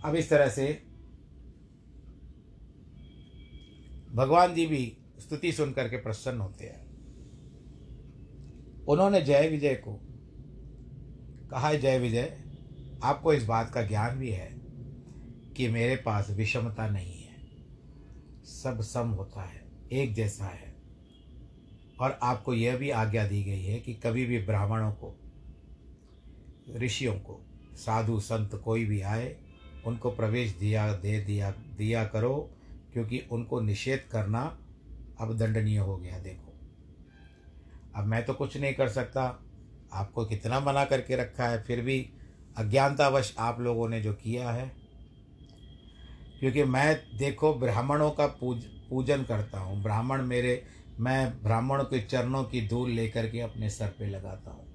अब 0.04 0.14
इस 0.14 0.30
तरह 0.30 0.48
से 0.48 0.82
भगवान 4.12 4.54
जी 4.54 4.66
भी 4.66 4.98
स्तुति 5.18 5.52
सुन 5.52 5.72
करके 5.72 5.96
प्रसन्न 5.96 6.40
होते 6.40 6.64
हैं। 6.64 6.84
उन्होंने 8.84 9.22
जय 9.22 9.48
विजय 9.48 9.74
को 9.74 10.00
कहा 11.50 11.68
है 11.68 11.80
जय 11.80 11.98
विजय, 11.98 12.44
आपको 13.02 13.32
इस 13.32 13.44
बात 13.44 13.70
का 13.70 13.82
ज्ञान 13.82 14.18
भी 14.18 14.30
है 14.30 14.50
कि 15.56 15.68
मेरे 15.68 15.96
पास 15.96 16.30
विषमता 16.30 16.88
नहीं 16.88 17.22
है। 17.22 17.34
सब 18.44 18.80
सम 18.80 19.08
होता 19.08 19.42
है, 19.42 19.64
एक 19.92 20.14
जैसा 20.14 20.44
है। 20.44 20.73
और 22.00 22.18
आपको 22.22 22.54
यह 22.54 22.76
भी 22.76 22.90
आज्ञा 22.90 23.26
दी 23.26 23.44
गई 23.44 23.64
है 23.64 23.80
कि 23.80 23.94
कभी 23.94 24.26
भी 24.26 24.38
ब्राह्मणों 24.38 24.92
को, 24.92 25.20
ऋषियों 26.76 27.14
को, 27.14 27.46
साधु 27.74 28.20
संत 28.20 28.54
कोई 28.54 28.84
भी 28.84 29.00
आए, 29.00 29.36
उनको 29.86 30.10
प्रवेश 30.10 30.52
दिया, 30.52 30.92
दे 30.92 31.20
दिया 31.20 31.50
दिया 31.50 32.04
करो, 32.04 32.50
क्योंकि 32.92 33.22
उनको 33.32 33.60
निषेध 33.60 34.04
करना 34.12 34.58
अब 35.20 35.38
दंडनीय 35.38 35.78
हो 35.78 35.96
गया, 35.96 36.18
देखो। 36.18 36.52
अब 37.96 38.04
मैं 38.04 38.24
तो 38.24 38.34
कुछ 38.34 38.56
नहीं 38.56 38.74
कर 38.74 38.88
सकता। 38.88 39.40
आपको 39.92 40.24
कितना 40.24 40.60
मना 40.60 40.84
करके 40.84 41.16
रखा 41.16 41.48
है, 41.48 41.62
फिर 41.62 41.80
भी 41.80 42.10
अज्ञानतावश 42.56 43.34
आप 43.38 43.60
लोगों 43.60 43.88
ने 43.88 44.00
जो 44.00 44.12
किया 44.12 44.50
है। 44.50 44.72
क्योंकि 46.40 46.64
मैं, 46.64 47.16
देखो, 47.18 47.54
ब्राह्मणों 47.54 48.10
का 48.10 48.26
पूज, 48.26 48.64
पूजन 48.64 49.22
करता 49.22 49.60
हूँ। 49.60 49.82
ब्राह्मण 49.82 50.22
मेरे 50.22 50.64
मैं 51.00 51.42
ब्राह्मण 51.42 51.82
के 51.82 52.00
चरणों 52.00 52.44
की 52.44 52.68
धूल 52.68 52.90
लेकर 52.90 53.28
के 53.28 53.40
अपने 53.40 53.70
सर 53.70 53.88
पे 53.88 54.06
लगाता 54.06 54.50
हूँ। 54.50 54.66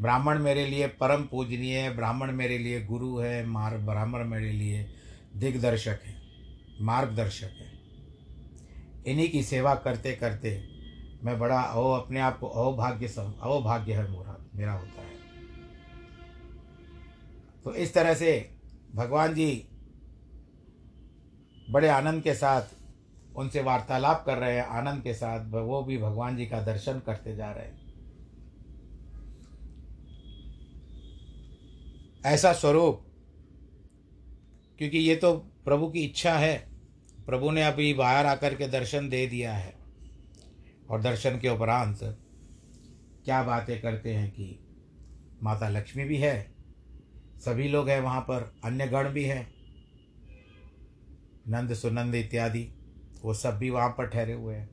ब्राह्मण 0.00 0.38
मेरे 0.38 0.66
लिए 0.66 0.86
परम 0.86 1.24
पूजनीय 1.24 1.78
है, 1.78 1.96
ब्राह्मण 1.96 2.32
मेरे 2.32 2.58
लिए 2.58 2.84
गुरु 2.84 3.18
है, 3.18 3.46
मार, 3.46 3.76
ब्राह्मण 3.78 4.24
मेरे 4.24 4.52
लिए 4.52 4.90
दिग्दर्शक 5.36 6.00
है, 6.04 6.14
मार्गदर्शक 6.80 7.58
है। 7.60 7.70
इन्हीं 9.06 9.30
की 9.30 9.42
सेवा 9.42 9.74
करते 9.74 10.12
करते 10.12 10.62
मैं 11.24 11.38
बड़ा 11.38 11.62
ओ 11.74 11.90
अपने 11.92 12.20
आप 12.20 12.38
को 12.38 12.46
अवभाग्य 12.46 13.08
सम 13.08 13.32
अवभाग्य 13.42 13.94
है 13.94 14.10
मोरा, 14.10 14.36
मेरा 14.54 14.72
होता 14.72 15.02
है। 15.02 15.18
तो 17.64 17.74
इस 17.74 17.94
तरह 17.94 18.14
से 18.14 18.50
भगवान 18.94 19.34
जी 19.34 19.66
बड़े 21.70 21.88
आनंद 21.88 22.22
के 22.22 22.34
साथ 22.34 22.62
उनसे 23.40 23.62
वार्तालाप 23.62 24.22
कर 24.26 24.38
रहे 24.38 24.56
हैं 24.56 24.64
आनंद 24.68 25.02
के 25.02 25.14
साथ 25.14 25.46
वो 25.52 25.82
भी 25.82 25.98
भगवान 25.98 26.36
जी 26.36 26.46
का 26.46 26.60
दर्शन 26.62 26.98
करते 27.06 27.34
जा 27.36 27.50
रहे 27.50 27.64
हैं। 27.64 27.78
ऐसा 32.26 32.52
स्वरूप, 32.52 33.04
क्योंकि 34.78 34.98
ये 34.98 35.14
तो 35.16 35.32
प्रभु 35.64 35.88
की 35.88 36.00
इच्छा 36.00 36.32
है, 36.32 36.56
प्रभु 37.26 37.50
ने 37.50 37.62
अभी 37.62 37.92
बाहर 37.94 38.26
आकर 38.26 38.54
के 38.54 38.66
दर्शन 38.68 39.08
दे 39.08 39.26
दिया 39.26 39.52
है, 39.52 39.74
और 40.90 41.02
दर्शन 41.02 41.38
के 41.38 41.48
उपरांत 41.48 41.98
क्या 43.24 43.42
बातें 43.42 43.80
करते 43.80 44.14
हैं 44.14 44.30
कि 44.30 44.58
माता 45.42 45.68
लक्ष्मी 45.68 46.04
भी 46.04 46.16
है, 46.16 46.52
सभी 47.38 47.68
लोग 47.68 47.88
हैं 47.88 48.00
वहाँ 48.00 48.20
पर, 48.20 48.52
अन्य 48.64 48.86
गण 48.88 49.08
भी 49.08 49.24
हैं, 49.24 49.46
नंद 51.48 51.74
सुनंद 51.74 52.14
इत्यादि। 52.14 52.68
वो 53.22 53.34
सब 53.34 53.58
भी 53.58 53.70
वहाँ 53.70 53.88
पर 53.88 54.06
ठहरे 54.06 54.32
हुए 54.32 54.54
हैं। 54.54 54.70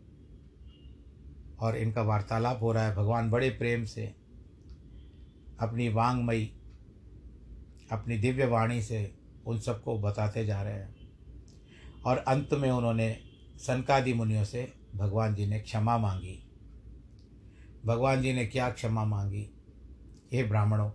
और 1.60 1.78
इनका 1.78 2.02
वार्तालाप 2.02 2.60
हो 2.62 2.72
रहा 2.72 2.84
है 2.84 2.96
भगवान 2.96 3.32
बड़े 3.32 3.50
प्रेम 3.50 3.86
से, 3.86 4.16
अपनी 5.60 5.90
वांगमयी, 5.90 6.54
अपनी 7.92 8.18
दिव्य 8.18 8.46
वाणी 8.46 8.82
से 8.82 9.16
उन 9.46 9.60
सबको 9.60 10.00
बताते 10.00 10.46
जा 10.46 10.62
रहे 10.62 10.74
हैं। 10.74 10.96
और 12.06 12.18
अंत 12.18 12.54
में 12.54 12.72
उन्होंने 12.72 13.20
सनकादि 13.58 14.14
मुनियों 14.14 14.44
से 14.44 14.74
भगवान 14.96 15.36
जी 15.36 15.46
ने 15.46 15.60
क्षमा 15.60 15.98
मांगी। 15.98 16.44
भगवान 17.86 18.22
जी 18.22 18.34
ने 18.34 18.46
क्या 18.46 18.70
क्षमा 18.70 19.06
मांगी? 19.06 19.50
हे 20.34 20.44
ब्राह्मणों, 20.44 20.92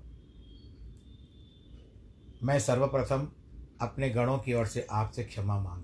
मैं 2.43 2.59
सर्वप्रथम 2.59 3.29
अपने 3.81 4.11
गणों 4.11 4.39
की 4.39 4.55
ओर 4.55 4.67
से 4.67 4.87
आपसे 4.91 5.25
क्षमा 5.25 5.61
माँगता 5.61 5.71
हूँ। 5.71 5.82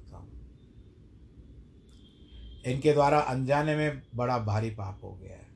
इनके 2.68 2.92
द्वारा 2.92 3.18
अनजाने 3.20 3.76
में 3.76 4.02
बड़ा 4.14 4.38
भारी 4.38 4.70
पाप 4.70 5.00
हो 5.04 5.12
गया 5.14 5.37
है। 5.37 5.46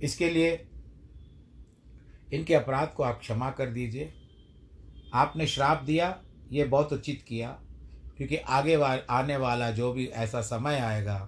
इसके 0.00 0.30
लिए 0.30 0.52
इनके 2.32 2.54
अपराध 2.54 2.92
को 2.96 3.02
आप 3.02 3.18
क्षमा 3.20 3.50
कर 3.50 3.70
दीजिए। 3.70 4.12
आपने 5.14 5.46
श्राप 5.46 5.82
दिया 5.82 6.18
ये 6.52 6.64
बहुत 6.64 6.92
उचित 6.92 7.22
किया 7.28 7.48
क्योंकि 8.16 8.36
आगे 8.36 8.76
वा, 8.76 8.88
आने 9.10 9.36
वाला 9.36 9.70
जो 9.70 9.92
भी 9.92 10.06
ऐसा 10.06 10.40
समय 10.40 10.78
आएगा 10.78 11.18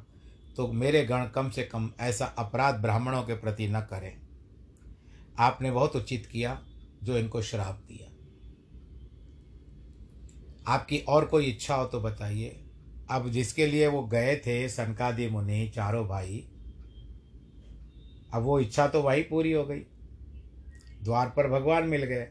तो 0.57 0.66
मेरे 0.73 1.05
गण 1.05 1.27
कम 1.27 1.51
से 1.51 1.64
कम 1.64 1.90
ऐसा 2.01 2.25
अपराध 2.38 2.81
ब्राह्मणों 2.83 3.23
के 3.23 3.35
प्रति 3.35 3.68
न 3.68 3.81
करें। 3.81 4.12
आपने 5.38 5.71
बहुत 5.71 5.97
उचित 5.97 6.27
किया 6.27 6.61
जो 7.03 7.18
इनको 7.18 7.42
श्राप 7.42 7.83
दिया। 7.88 8.07
आपकी 10.66 10.99
और 10.99 11.25
कोई 11.25 11.44
इच्छा 11.44 11.75
हो 11.75 11.85
तो 11.87 12.01
बताइए। 12.01 12.64
अब 13.11 13.29
जिसके 13.29 13.66
लिए 13.66 13.87
वो 13.87 14.03
गए 14.03 14.37
थे 14.37 14.68
सनकादि 14.68 15.29
मुनि 15.29 15.68
चारों 15.68 16.07
भाई, 16.09 16.44
अब 18.35 18.42
वो 18.42 18.59
इच्छा 18.61 18.87
तो 18.87 19.03
वही 19.03 19.23
पूरी 19.23 19.53
हो 19.53 19.64
गई। 19.64 19.81
द्वार 21.03 21.33
पर 21.37 21.49
भगवान 21.49 21.88
मिल 21.88 22.05
गए। 22.05 22.27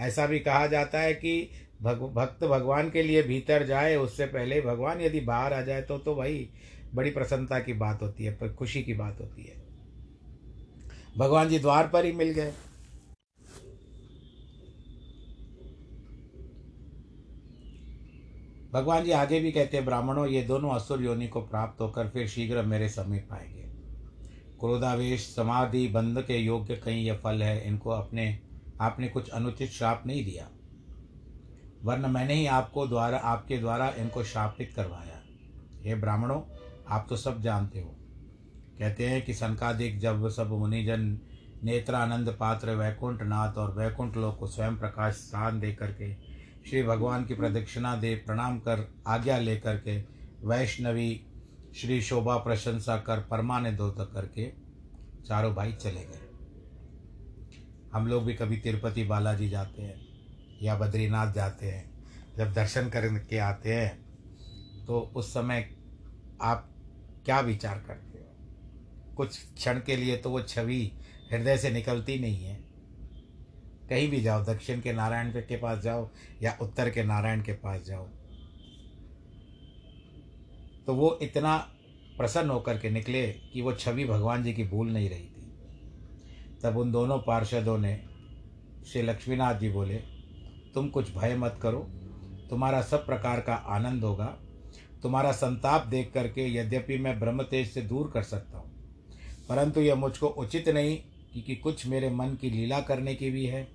ऐसा 0.00 0.26
भी 0.26 0.38
कहा 0.38 0.66
जाता 0.66 1.00
है 1.00 1.14
कि 1.14 1.50
भग, 1.82 1.98
भक्त 2.14 2.44
भगवान 2.44 2.90
के 2.90 3.02
लिए 3.02 3.22
भीतर 3.22 3.66
जाए, 3.66 3.96
उससे 3.96 4.26
पहले 4.26 4.60
भगवान 4.60 5.00
यदि 5.00 5.20
बाहर 5.20 5.52
आ 5.52 5.60
जाए 5.62 5.82
तो 5.82 5.98
तो 5.98 6.14
भाई 6.14 6.48
बड़ी 6.94 7.10
प्रसन्नता 7.10 7.58
की 7.58 7.72
बात 7.72 8.02
होती 8.02 8.24
है, 8.24 8.54
खुशी 8.54 8.82
की 8.82 8.94
बात 8.94 9.20
होती 9.20 9.44
है। 9.44 9.62
भगवान 11.18 11.48
जी 11.48 11.58
द्वार 11.58 11.88
पर 11.88 12.04
ही 12.04 12.12
मिल 12.12 12.30
गए। 12.30 12.52
भगवान 18.72 19.04
जी 19.04 19.10
आगे 19.10 19.40
भी 19.40 19.52
कहते 19.52 19.76
हैं, 19.76 19.86
ब्राह्मणों, 19.86 20.26
ये 20.26 20.42
दोनों 20.42 20.70
असुर 20.70 21.02
योनि 21.02 21.28
को 21.28 21.40
प्राप्त 21.40 21.80
होकर 21.80 22.08
फिर 22.08 22.28
शीघ्र 22.28 22.62
मेरे 22.62 22.88
समीप 22.88 23.28
आएँगे। 23.32 23.62
क्रोधावेश, 24.60 25.20
समाधि 25.20 25.88
बंध 25.88 26.22
के 26.22 26.36
योग्य 26.36 26.76
कहीं 26.76 27.04
यह 27.04 27.16
फल 27.16 27.42
है, 27.42 27.66
इनको 27.66 27.90
अपने, 27.90 28.38
आपने 28.80 29.08
कुछ 29.08 29.28
अनुचित 29.28 29.70
श्राप 29.70 30.02
नहीं 30.06 30.24
दिया। 30.24 30.48
वरन 31.84 32.10
मैंने 32.10 32.34
ही 32.34 32.46
आपको 32.46 32.86
द्वारा, 32.86 33.18
आपके 33.18 33.58
द्वारा 33.58 33.88
इनको 33.88 34.24
श्रापित 34.24 34.72
करवाया। 34.76 35.22
हे 35.82 35.94
ब्राह्मणों, 35.94 36.42
आप 36.88 37.06
तो 37.08 37.16
सब 37.16 37.40
जानते 37.40 37.80
हो। 37.80 37.96
कहते 38.78 39.06
हैं 39.06 39.24
कि 39.24 39.34
संकादिक 39.34 39.98
जब 39.98 40.28
सब 40.28 40.48
मुनिजन, 40.50 41.18
नेत्रानंद 41.64 42.36
पात्र 42.40 42.70
वैकुंठ 42.70 43.22
नाथ 43.22 43.52
और 43.52 43.78
वैकुंठ 43.78 44.16
लोक 44.16 44.38
को 44.38 44.46
स्वयं 44.46 44.76
प्रकाश 44.76 45.14
स्थान 45.14 45.60
दे 45.60 45.72
करके 45.72 46.27
श्री 46.66 46.82
भगवान 46.82 47.24
की 47.24 47.34
प्रदक्षिणा 47.34 47.94
दे, 47.96 48.14
प्रणाम 48.16 48.58
कर, 48.58 48.94
आज्ञा 49.06 49.38
लेकर 49.38 49.76
के, 49.78 50.00
वैष्णवी 50.46 51.24
श्री 51.76 52.00
शोभा 52.02 52.36
प्रशंसा 52.36 52.96
कर 52.96 53.20
परमानंद 53.20 53.78
करके 54.14 54.50
चारों 55.26 55.54
भाई 55.54 55.72
चले 55.72 56.00
गए। 56.00 56.26
हम 57.92 58.06
लोग 58.06 58.24
भी 58.24 58.34
कभी 58.34 58.56
तिरुपति 58.56 59.04
बालाजी 59.04 59.48
जाते 59.48 59.82
हैं 59.82 60.06
या 60.62 60.76
बद्रीनाथ 60.76 61.32
जाते 61.32 61.66
हैं, 61.66 61.90
जब 62.36 62.52
दर्शन 62.52 62.88
करके 62.88 63.38
आते 63.38 63.74
हैं 63.74 64.84
तो 64.86 65.00
उस 65.16 65.30
समय 65.30 65.68
आप 66.42 66.68
क्या 67.24 67.40
विचार 67.40 67.78
करते 67.78 68.18
हो? 68.18 69.14
कुछ 69.16 69.38
क्षण 69.54 69.80
के 69.80 69.96
लिए 69.96 70.16
तो 70.16 70.30
वो 70.30 70.42
छवि 70.42 70.80
हृदय 71.32 71.56
से 71.58 71.70
निकलती 71.70 72.18
नहीं 72.18 72.44
है। 72.44 72.67
कहीं 73.88 74.08
भी 74.10 74.20
जाओ, 74.20 74.44
दक्षिण 74.44 74.80
के 74.80 74.92
नारायण 74.92 75.30
के 75.32 75.56
पास 75.56 75.78
जाओ 75.78 76.08
या 76.42 76.56
उत्तर 76.62 76.90
के 76.90 77.04
नारायण 77.04 77.42
के 77.42 77.52
पास 77.54 77.82
जाओ। 77.82 78.06
तो 80.86 80.94
वो 80.94 81.18
इतना 81.22 81.56
प्रसन्न 82.18 82.50
होकर 82.50 82.78
के 82.78 82.90
निकले 82.90 83.26
कि 83.52 83.62
वो 83.62 83.72
छवि 83.74 84.04
भगवान 84.04 84.42
जी 84.44 84.52
की 84.52 84.64
भूल 84.64 84.90
नहीं 84.90 85.08
रही 85.10 85.20
थी। 85.20 86.60
तब 86.62 86.76
उन 86.76 86.92
दोनों 86.92 87.18
पार्षदों 87.18 87.76
ने 87.78 87.94
श्री 88.86 89.02
लक्ष्मीनाथ 89.02 89.54
जी 89.54 89.68
बोले, 89.68 89.96
तुम 90.74 90.88
कुछ 90.88 91.14
भय 91.16 91.36
मत 91.36 91.58
करो, 91.62 91.78
तुम्हारा 92.50 92.80
सब 92.82 93.06
प्रकार 93.06 93.40
का 93.40 93.54
आनंद 93.54 94.04
होगा। 94.04 94.26
तुम्हारा 95.02 95.32
संताप 95.32 95.86
देख 95.86 96.10
करके 96.12 96.46
यद्यपि 96.48 96.98
मैं 96.98 97.18
ब्रह्म 97.20 97.42
तेज 97.42 97.70
से 97.70 97.82
दूर 97.82 98.10
कर 98.14 98.22
सकता 98.24 98.58
हूँ, 98.58 98.70
परंतु 99.48 99.80
यह 99.80 99.94
मुझको 99.94 100.26
उचित 100.28 100.68
नहीं 100.68 100.96
क्योंकि 101.32 101.54
कुछ 101.56 101.86
मेरे 101.86 102.10
मन 102.10 102.34
की 102.40 102.50
लीला 102.50 102.80
करने 102.82 103.14
की 103.14 103.30
भी 103.30 103.44
है। 103.46 103.66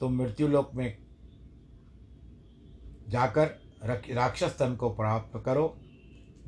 तो 0.00 0.08
मृत्युलोक 0.08 0.74
में 0.74 0.98
जाकर 3.08 3.46
राक्षस 4.10 4.56
तन 4.58 4.76
को 4.76 4.90
प्राप्त 4.90 5.42
करो। 5.46 5.78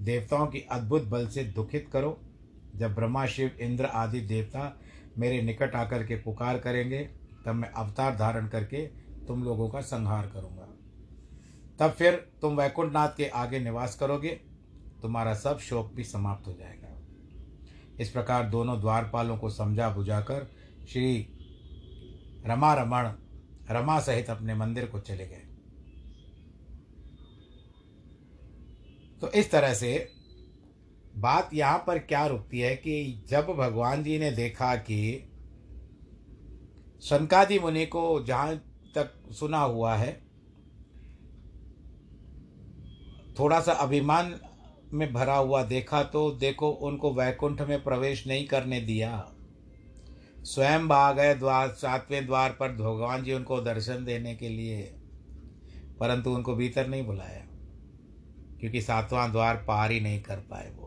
देवताओं 0.00 0.46
की 0.46 0.60
अद्भुत 0.60 1.04
बल 1.04 1.28
से 1.28 1.44
दुखित 1.44 1.88
करो। 1.92 2.20
जब 2.76 2.94
ब्रह्मा, 2.94 3.26
शिव, 3.26 3.50
इंद्र 3.60 3.84
आदि 3.84 4.20
देवता 4.20 4.80
मेरे 5.18 5.42
निकट 5.42 5.74
आकर 5.74 6.06
के 6.06 6.16
पुकार 6.16 6.58
करेंगे, 6.58 6.98
तब 7.46 7.54
मैं 7.54 7.70
अवतार 7.70 8.16
धारण 8.16 8.48
करके 8.48 8.86
तुम 9.26 9.44
लोगों 9.44 9.68
का 9.68 9.80
संहार 9.80 10.26
करूँगा। 10.26 10.66
तब 11.78 11.90
फिर 11.90 12.14
तुम 12.40 12.56
वैकुंठनाथ 12.56 13.08
के 13.16 13.26
आगे 13.26 13.58
निवास 13.58 13.96
करोगे। 13.96 14.40
तुम्हारा 15.02 15.34
सब 15.34 15.58
शोक 15.58 15.92
भी 15.94 16.04
समाप्त 16.04 16.46
हो 16.46 16.52
जाएगा। 16.52 16.88
इस 18.00 18.10
प्रकार 18.10 18.48
दोनों 18.48 18.80
द्वारपालों 18.80 19.38
को 19.38 19.50
समझा 19.50 19.90
बुझाकर 19.90 20.50
श्री 20.92 21.36
रमा 22.46 22.74
रमण 22.74 23.10
रमा 23.70 23.98
सहित 24.00 24.30
अपने 24.30 24.54
मंदिर 24.54 24.86
को 24.86 25.00
चले 25.00 25.26
गए। 25.26 25.46
तो 29.22 29.30
इस 29.30 29.50
तरह 29.50 29.74
से 29.74 29.92
बात 31.16 31.50
यहाँ 31.54 31.78
पर 31.86 31.98
क्या 31.98 32.26
रुकती 32.26 32.60
है 32.60 32.74
कि 32.76 33.24
जब 33.28 33.46
भगवान 33.58 34.02
जी 34.04 34.18
ने 34.18 34.30
देखा 34.30 34.74
कि 34.76 35.26
शनकादि 37.02 37.58
मुनि 37.58 37.84
को 37.86 38.22
जहाँ 38.24 38.56
तक 38.94 39.12
सुना 39.32 39.58
हुआ 39.58 39.94
है, 39.94 40.12
थोड़ा 43.38 43.60
सा 43.60 43.72
अभिमान 43.72 44.34
में 44.92 45.12
भरा 45.12 45.36
हुआ 45.36 45.62
देखा 45.64 46.02
तो 46.04 46.30
देखो 46.30 46.70
उनको 46.70 47.12
वैकुंठ 47.14 47.60
में 47.60 47.82
प्रवेश 47.84 48.26
नहीं 48.26 48.46
करने 48.46 48.80
दिया। 48.80 49.10
स्वयं 50.44 50.88
भाग 50.88 51.16
गए 51.16 51.34
द्वार, 51.34 51.68
सातवें 51.68 52.26
द्वार 52.26 52.50
पर 52.50 52.72
भगवान 52.72 53.24
जी 53.24 53.32
उनको 53.32 53.60
दर्शन 53.60 54.04
देने 54.04 54.34
के 54.34 54.48
लिए, 54.48 54.82
परंतु 56.00 56.30
उनको 56.30 56.54
भीतर 56.56 56.86
नहीं 56.86 57.06
बुलाया, 57.06 57.44
क्योंकि 58.60 58.80
सातवां 58.80 59.30
द्वार 59.32 59.56
पार 59.68 59.90
ही 59.90 60.00
नहीं 60.00 60.20
कर 60.22 60.36
पाए 60.50 60.70
वो। 60.70 60.86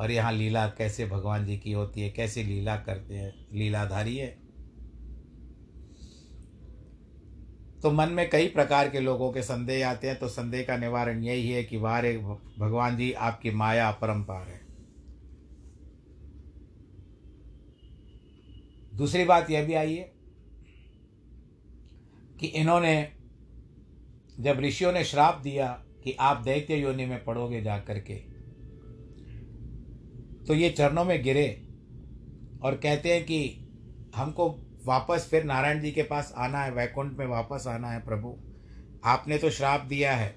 और 0.00 0.10
यहाँ 0.10 0.32
लीला 0.32 0.66
कैसे 0.68 1.06
भगवान 1.06 1.46
जी 1.46 1.56
की 1.58 1.72
होती 1.72 2.00
है, 2.00 2.10
कैसे 2.10 2.42
लीला 2.42 2.76
करते 2.76 3.14
हैं, 3.14 3.32
लीलाधारी 3.52 4.16
है। 4.16 4.28
तो 7.82 7.90
मन 7.90 8.08
में 8.08 8.28
कई 8.30 8.48
प्रकार 8.48 8.88
के 8.88 9.00
लोगों 9.00 9.30
के 9.32 9.42
संदेह 9.42 9.88
आते 9.88 10.08
हैं 10.08 10.18
तो 10.18 10.28
संदेह 10.28 10.62
का 10.62 10.76
निवारण 10.76 11.22
यही 11.24 11.50
है 11.50 11.62
कि 11.64 11.76
वारे 11.76 12.16
भगवान 12.58 12.96
जी 12.96 13.12
आपकी 13.12 13.50
माया 13.50 13.88
अपरंपार 13.88 14.48
है। 14.48 14.59
दूसरी 19.00 19.24
बात 19.24 19.50
यह 19.50 19.64
भी 19.64 19.74
आई 19.74 19.94
है 19.94 20.10
कि 22.40 22.46
इन्होंने, 22.46 23.12
जब 24.40 24.60
ऋषियों 24.60 24.92
ने 24.92 25.04
श्राप 25.04 25.40
दिया 25.44 25.68
कि 26.04 26.16
आप 26.20 26.42
दैत्य 26.42 26.76
योनि 26.76 27.06
में 27.06 27.22
पड़ोगे 27.24 27.60
जा 27.62 27.78
करके 27.78 28.14
तो 30.46 30.54
ये 30.54 30.70
चरणों 30.70 31.04
में 31.04 31.22
गिरे 31.22 31.46
और 32.62 32.74
कहते 32.74 33.12
हैं 33.12 33.24
कि 33.24 33.38
हमको 34.16 34.48
वापस 34.84 35.26
फिर 35.30 35.44
नारायण 35.44 35.80
जी 35.80 35.90
के 35.90 36.02
पास 36.02 36.32
आना 36.36 36.58
है, 36.58 36.70
वैकुंठ 36.72 37.12
में 37.12 37.26
वापस 37.26 37.64
आना 37.68 37.90
है 37.90 38.00
प्रभु। 38.00 38.36
आपने 39.04 39.38
तो 39.38 39.50
श्राप 39.50 39.80
दिया 39.80 40.14
है, 40.16 40.28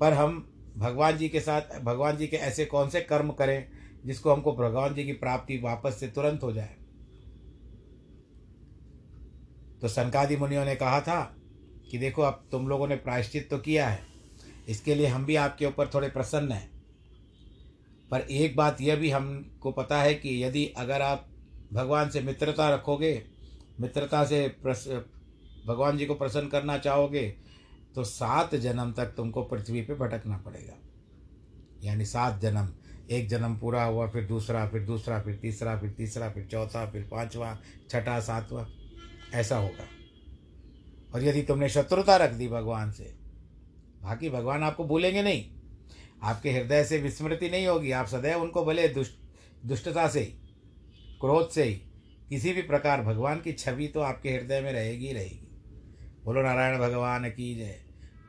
पर 0.00 0.12
हम 0.12 0.38
भगवान 0.76 1.16
जी 1.16 1.28
के 1.28 1.40
साथ, 1.40 1.80
भगवान 1.80 2.16
जी 2.16 2.26
के 2.26 2.36
ऐसे 2.38 2.64
कौन 2.64 2.88
से 2.88 3.00
कर्म 3.02 3.30
करें 3.32 3.68
जिसको 4.06 4.32
हमको 4.32 4.52
भगवान 4.52 4.94
जी 4.94 5.04
की 5.04 5.12
प्राप्ति 5.14 5.58
वापस 5.58 6.00
से 6.00 6.08
तुरंत 6.08 6.42
हो 6.42 6.52
जाए? 6.52 6.75
तो 9.80 9.88
सनकादि 9.88 10.36
मुनियों 10.36 10.64
ने 10.64 10.74
कहा 10.76 11.00
था 11.00 11.36
कि 11.90 11.98
देखो, 11.98 12.22
अब 12.22 12.48
तुम 12.52 12.68
लोगों 12.68 12.88
ने 12.88 12.96
प्रायश्चित 12.96 13.50
तो 13.50 13.58
किया 13.58 13.88
है। 13.88 14.00
इसके 14.68 14.94
लिए 14.94 15.06
हम 15.06 15.24
भी 15.24 15.36
आपके 15.36 15.66
ऊपर 15.66 15.88
थोड़े 15.88 16.08
प्रसन्न 16.08 16.52
हैं। 16.52 16.70
पर 18.10 18.20
एक 18.20 18.56
बात 18.56 18.80
यह 18.80 18.96
भी 18.96 19.10
हमको 19.10 19.72
पता 19.72 20.00
है 20.02 20.14
कि 20.14 20.44
यदि 20.44 20.66
अगर 20.76 21.02
आप 21.02 21.28
भगवान 21.72 22.10
से 22.10 22.20
मित्रता 22.20 22.68
रखोगे, 22.70 23.24
मित्रता 23.80 24.24
से 24.24 24.48
प्रस, 24.48 24.88
भगवान 25.66 25.98
जी 25.98 26.06
को 26.06 26.14
प्रसन्न 26.14 26.48
करना 26.48 26.78
चाहोगे 26.78 27.36
तो 27.94 28.04
सात 28.04 28.54
जन्म 28.54 28.92
तक 28.92 29.06
तुमको 29.06 29.42
पृथ्वी 29.42 29.82
पे 29.82 29.94
भटकना 29.94 30.36
पड़ेगा। 30.36 30.74
यानी 31.82 32.04
सात 32.04 32.40
जन्म। 32.40 32.68
एक 33.10 33.28
जन्म 33.28 33.56
पूरा 33.58 33.84
हुआ, 33.84 34.08
फिर 34.08 34.24
दूसरा 34.24 34.66
फिर 34.68 34.82
दूसरा, 34.82 35.20
फिर 35.20 35.34
तीसरा 35.34 35.78
फिर 35.80 35.90
तीसरा, 35.90 36.30
फिर 36.30 36.46
चौथा, 36.46 36.90
फिर 36.90 37.02
पांचवा, 37.02 37.58
छठा, 37.90 38.20
सातवां। 38.20 38.64
ऐसा 39.34 39.56
होगा। 39.56 39.88
और 41.14 41.24
यदि 41.24 41.42
तुमने 41.42 41.68
शत्रुता 41.68 42.16
रख 42.16 42.30
दी 42.30 42.48
भगवान 42.48 42.92
से, 42.92 43.04
बाकी 44.02 44.30
भगवान 44.30 44.62
आपको 44.62 44.84
भूलेंगे 44.84 45.22
नहीं। 45.22 45.44
आपके 46.22 46.50
हृदय 46.50 46.84
से 46.84 46.98
विस्मृति 46.98 47.50
नहीं 47.50 47.66
होगी, 47.66 47.90
आप 47.90 48.06
सदैव 48.06 48.42
उनको 48.42 48.64
भले 48.64 48.88
दुष्ट, 48.88 49.12
दुष्टता 49.66 50.08
से 50.08 50.20
ही, 50.20 50.26
क्रोध 51.20 51.50
से 51.50 51.64
ही, 51.64 51.74
किसी 52.28 52.52
भी 52.52 52.62
प्रकार 52.62 53.02
भगवान 53.02 53.40
की 53.40 53.52
छवि 53.52 53.86
तो 53.86 54.00
आपके 54.00 54.30
हृदय 54.30 54.60
में 54.60 54.72
रहेगी 54.72 55.12
रहेगी। 55.12 55.42
बोलो, 56.24 56.42
नारायण 56.42 56.78
भगवान 56.78 57.28
की 57.30 57.54
जय। 57.54 57.80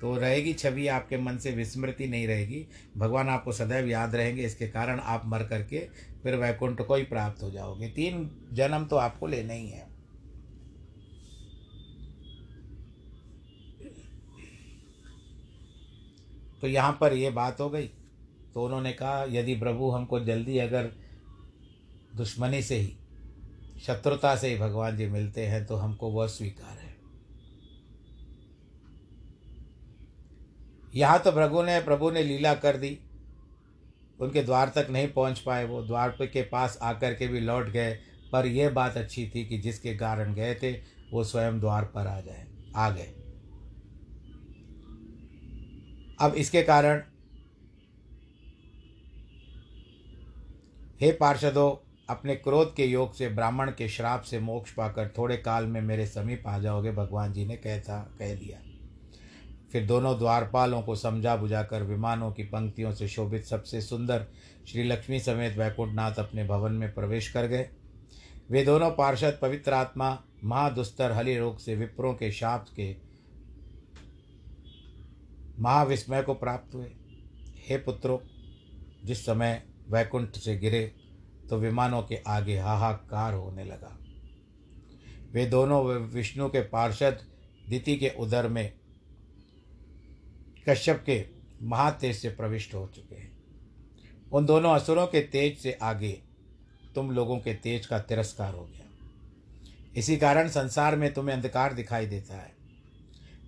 तो 0.02 0.16
रहेगी 0.16 0.54
छवि, 0.54 0.88
आपके 0.88 1.18
मन 1.18 1.38
से 1.38 1.52
विस्मृति 1.52 2.08
नहीं 2.08 2.28
रहेगी। 2.28 2.68
भगवान 2.98 3.30
आपको 3.30 3.52
सदैव 3.52 3.88
याद 3.88 4.16
रहेंगे, 4.16 4.44
इसके 4.44 4.68
कारण 4.68 5.00
आप 5.00 5.22
मर 5.26 5.44
करके 5.44 5.80
फिर 6.24 6.36
वैकुंठ 6.36 6.82
को 6.82 6.96
ही 6.96 7.04
प्राप्त 7.04 7.44
हो 7.44 7.52
जाओगे। 7.52 7.88
तीन 7.88 8.48
जन्म 8.54 8.86
तो 8.86 8.96
आपको 8.96 9.28
लेना 9.28 9.54
ही 9.54 9.70
है। 9.70 9.97
तो 16.68 16.72
यहाँ 16.72 16.98
पर 17.02 17.14
ये 17.14 17.30
बात 17.30 17.60
हो 17.62 17.70
गई। 17.70 17.88
तो 18.54 18.64
उन्होंने 18.66 18.92
कहा, 18.94 19.24
यदि 19.30 19.54
प्रभु 19.56 19.90
हमको 19.90 20.20
जल्दी 20.20 20.58
अगर 20.58 20.90
दुश्मनी 22.16 22.62
से 22.62 22.76
ही, 22.76 22.98
शत्रुता 23.82 24.36
से 24.36 24.48
ही 24.48 24.58
भगवान 24.58 24.98
जी 24.98 25.06
मिलते 25.08 25.46
हैं 25.46 25.66
तो 25.66 25.76
हमको 25.76 26.10
वह 26.12 26.28
स्वीकार 26.28 26.78
है। 26.78 26.96
यहाँ 30.96 31.20
तो 31.20 31.32
प्रभु 31.32 31.62
ने 31.62 31.80
प्रभु 31.82 32.10
ने 32.12 32.24
लीला 32.24 32.54
कर 32.56 32.78
दी। 32.78 32.98
उनके 34.20 34.44
द्वार 34.44 34.72
तक 34.76 34.88
नहीं 34.90 35.08
पहुँच 35.08 35.40
पाए 35.40 35.66
वो। 35.66 35.82
द्वार 35.84 36.18
के 36.22 36.42
पास 36.42 36.78
आकर 36.82 37.14
के 37.14 37.28
भी 37.28 37.40
लौट 37.40 37.70
गए, 37.70 37.94
पर 38.32 38.46
यह 38.46 38.70
बात 38.70 38.98
अच्छी 38.98 39.28
थी 39.36 39.46
कि 39.46 39.58
जिसके 39.58 39.96
कारण 39.96 40.34
गए 40.34 40.56
थे, 40.56 40.74
वो 41.12 41.24
स्वयं 41.24 41.60
द्वार 41.60 41.86
पर 41.86 42.08
आ 42.08 42.20
जाए, 42.22 42.46
आ 42.76 42.90
गए। 42.90 43.14
अब 46.20 46.34
इसके 46.34 46.62
कारण 46.64 47.02
हे 51.02 51.12
पार्षदों, 51.12 51.88
अपने 52.10 52.36
क्रोध 52.36 52.76
के 52.76 52.86
योग 52.86 53.14
से, 53.14 53.30
ब्राह्मण 53.30 53.72
के 53.72 53.88
श्राप 53.88 54.22
से 54.22 54.40
मोक्ष 54.40 54.72
पाकर 54.72 55.14
थोड़े 55.18 55.38
काल 55.38 55.66
में 55.66 55.82
मेरे 55.82 56.06
समीप 56.08 56.44
आ 56.48 56.60
जाओगे, 56.60 56.92
भगवान 56.92 57.34
जी 57.34 57.46
ने 57.46 57.56
कहता 57.56 58.16
कह 58.20 58.36
दिया। 58.36 58.60
फिर 59.72 59.86
दोनों 59.86 60.18
द्वारपालों 60.20 60.82
को 60.82 60.96
समझा 60.96 61.36
बुझाकर 61.36 61.84
विमानों 61.84 62.32
की 62.32 62.44
पंक्तियों 62.44 62.92
से 62.92 63.08
शोभित 63.08 63.46
सबसे 63.46 63.82
सुंदर 63.82 64.26
श्री 64.68 64.84
लक्ष्मी 64.84 65.20
समेत 65.20 65.58
वैकुंठनाथ 65.58 66.20
अपने 66.20 66.48
भवन 66.48 66.72
में 66.72 66.94
प्रवेश 66.94 67.32
कर 67.32 67.48
गए। 67.48 67.70
वे 68.52 68.64
दोनों 68.64 68.92
पार्षद 68.92 69.40
पवित्र 69.42 69.74
आत्मा, 69.74 70.24
महादुस्तर 70.44 71.12
हली 71.12 71.38
रोग 71.38 71.60
से 71.60 71.76
विप्रों 71.76 72.14
के 72.14 72.32
शाप 72.32 72.66
के 72.76 73.07
महाविस्मय 75.60 76.22
को 76.22 76.34
प्राप्त 76.34 76.76
हुए। 76.76 76.92
हे 77.70 77.78
पुत्रो, 77.78 78.22
जिस 79.06 79.26
समय 79.26 79.64
वैकुंठ 79.90 80.38
से 80.38 80.58
गिरे 80.58 80.96
तो 81.50 81.58
विमानों 81.58 82.02
के 82.04 82.16
आगे 82.28 82.58
हाहाकार 82.60 83.34
होने 83.34 83.64
लगा। 83.64 83.98
वे 85.32 85.46
दोनों 85.46 85.84
विष्णु 85.86 86.50
के 86.50 86.62
पार्षद, 86.62 87.24
दिति 87.70 87.96
के 87.98 88.10
उदर 88.20 88.48
में 88.48 88.74
कश्यप 90.70 91.04
के 91.06 91.26
महातेज 91.62 92.16
से 92.16 92.30
प्रविष्ट 92.30 92.74
हो 92.74 92.88
चुके 92.96 93.16
हैं। 93.16 93.38
उन 94.32 94.46
दोनों 94.46 94.76
असुरों 94.76 95.08
के 95.08 95.22
तेज 95.22 95.58
से 95.58 95.78
आगे 95.82 96.12
तुम 96.96 97.12
लोगों 97.12 97.40
के 97.40 97.54
तेज 97.54 97.86
का 97.86 98.00
तिरस्कार 98.00 98.54
हो 98.54 98.66
गया। 98.66 98.86
इसी 99.96 100.18
कारण 100.18 100.48
संसार 100.48 100.96
में 100.96 101.14
तुम्हें 101.14 101.36
अंधकार 101.36 101.74
दिखाई 101.74 102.06
देता 102.06 102.36
है। 102.36 102.57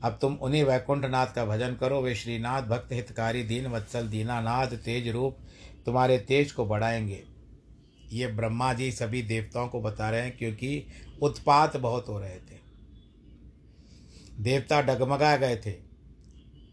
अब 0.04 0.18
तुम 0.22 0.36
उन्हीं 0.36 0.64
वैकुंठनाथ 0.64 1.28
का 1.28 1.46
भजन 1.46 1.76
करो, 1.76 2.02
वे 2.02 2.16
श्रीनाथ 2.16 2.62
भक्त 2.62 2.94
हितकारी 2.94 3.44
दीन 3.44 3.68
वत्सल 3.68 4.08
दीनानाथ 4.08 4.68
तेज 4.68 5.08
रूप 5.08 5.38
तुम्हारे 5.86 6.18
तेज 6.18 6.52
को 6.52 6.66
बढ़ाएँगे। 6.66 7.24
ये 8.12 8.28
ब्रह्मा 8.28 8.74
जी 8.74 8.92
सभी 8.92 9.22
देवताओं 9.22 9.68
को 9.68 9.82
बता 9.82 10.10
रहे 10.10 10.22
हैं 10.22 10.38
क्योंकि 10.38 10.88
उत्पात 11.22 11.78
बहुत 11.78 12.10
हो 12.10 12.20
रहे 12.20 12.36
थे। 12.36 12.58
देवता 14.40 14.82
डगमगा 14.82 15.36
गए 15.36 15.56
थे। 15.56 15.74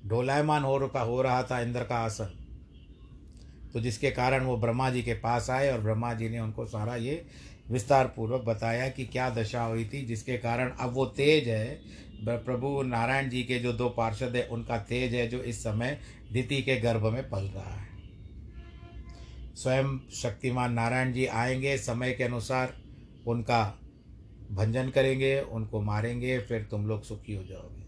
ढोलायमान 0.06 0.62
हो 0.62 0.76
रुका, 0.78 1.00
हो 1.00 1.22
रहा 1.22 1.42
था 1.42 1.60
इंद्र 1.60 1.84
का 1.84 1.96
आसन। 1.96 2.38
तो 3.72 3.80
जिसके 3.80 4.10
कारण 4.10 4.44
वो 4.44 4.56
ब्रह्मा 4.56 4.90
जी 4.90 5.02
के 5.02 5.14
पास 5.14 5.50
आए 5.50 5.72
और 5.72 5.80
ब्रह्मा 5.80 6.14
जी 6.14 6.28
ने 6.28 6.40
उनको 6.40 6.66
सारा 6.66 6.96
ये 6.96 7.26
विस्तार 7.70 8.06
पूर्वक 8.06 8.42
बताया 8.42 8.88
कि 8.88 9.04
क्या 9.04 9.30
दशा 9.30 9.62
हुई 9.62 9.84
थी, 9.84 10.06
जिसके 10.06 10.36
कारण 10.36 10.70
अब 10.70 10.92
वो 10.92 11.06
तेज 11.06 11.48
है 11.48 11.80
प्रभु 12.24 12.82
नारायण 12.82 13.28
जी 13.28 13.42
के 13.42 13.58
जो 13.58 13.72
दो 13.72 13.88
पार्षद 13.88 14.36
है, 14.36 14.46
उनका 14.46 14.78
तेज 14.78 15.14
है 15.14 15.28
जो 15.28 15.42
इस 15.42 15.60
समय 15.62 16.00
दिति 16.32 16.62
के 16.62 16.76
गर्भ 16.76 17.06
में 17.06 17.30
पल 17.30 17.42
रहा 17.42 17.74
है। 17.74 17.88
स्वयं 19.54 19.98
शक्तिमान 20.10 20.72
नारायण 20.72 21.12
जी 21.12 21.26
आएँगे, 21.26 21.78
समय 21.78 22.12
के 22.12 22.24
अनुसार 22.24 22.76
उनका 23.26 23.78
भंजन 24.52 24.90
करेंगे, 24.90 25.40
उनको 25.40 25.82
मारेंगे, 25.82 26.38
फिर 26.38 26.62
तुम 26.62 26.86
लोग 26.86 27.02
सुखी 27.02 27.34
हो 27.34 27.44
जाओगे। 27.44 27.82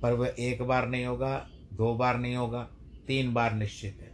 पर 0.00 0.12
वह 0.12 0.34
एक 0.38 0.62
बार 0.62 0.88
नहीं 0.88 1.04
होगा, 1.04 1.50
दो 1.72 1.94
बार 1.94 2.18
नहीं 2.18 2.36
होगा, 2.36 2.68
तीन 3.06 3.34
बार 3.34 3.54
निश्चित 3.54 3.98
है। 4.00 4.12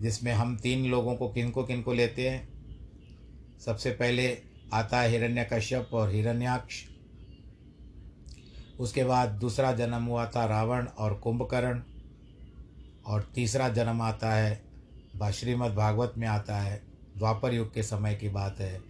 जिसमें 0.00 0.32
हम 0.32 0.56
तीन 0.56 0.90
लोगों 0.90 1.16
को 1.16 1.28
किन 1.28 1.50
को 1.50 1.64
किन 1.64 1.82
को 1.82 1.92
लेते 1.92 2.28
हैं? 2.28 2.48
सबसे 3.60 3.90
पहले 3.90 4.38
आता 4.72 5.00
है 5.00 5.10
हिरण्यकश्यप 5.10 5.90
और 5.92 6.10
हिरण्याक्ष। 6.10 6.84
उसके 8.78 9.04
बाद 9.04 9.28
दूसरा 9.30 9.72
जन्म 9.72 10.04
हुआ 10.04 10.26
था 10.26 10.44
रावण 10.46 10.86
और 10.86 11.14
कुंभकर्ण, 11.14 11.80
और 13.06 13.22
तीसरा 13.34 13.68
जन्म 13.68 14.02
आता 14.02 14.32
है 14.32 14.62
श्रीमद् 15.32 15.74
भागवत 15.74 16.14
में 16.18 16.26
आता 16.28 16.56
है, 16.56 16.82
द्वापर 17.18 17.54
युग 17.54 17.72
के 17.74 17.82
समय 17.82 18.14
की 18.14 18.28
बात 18.28 18.60
है। 18.60 18.80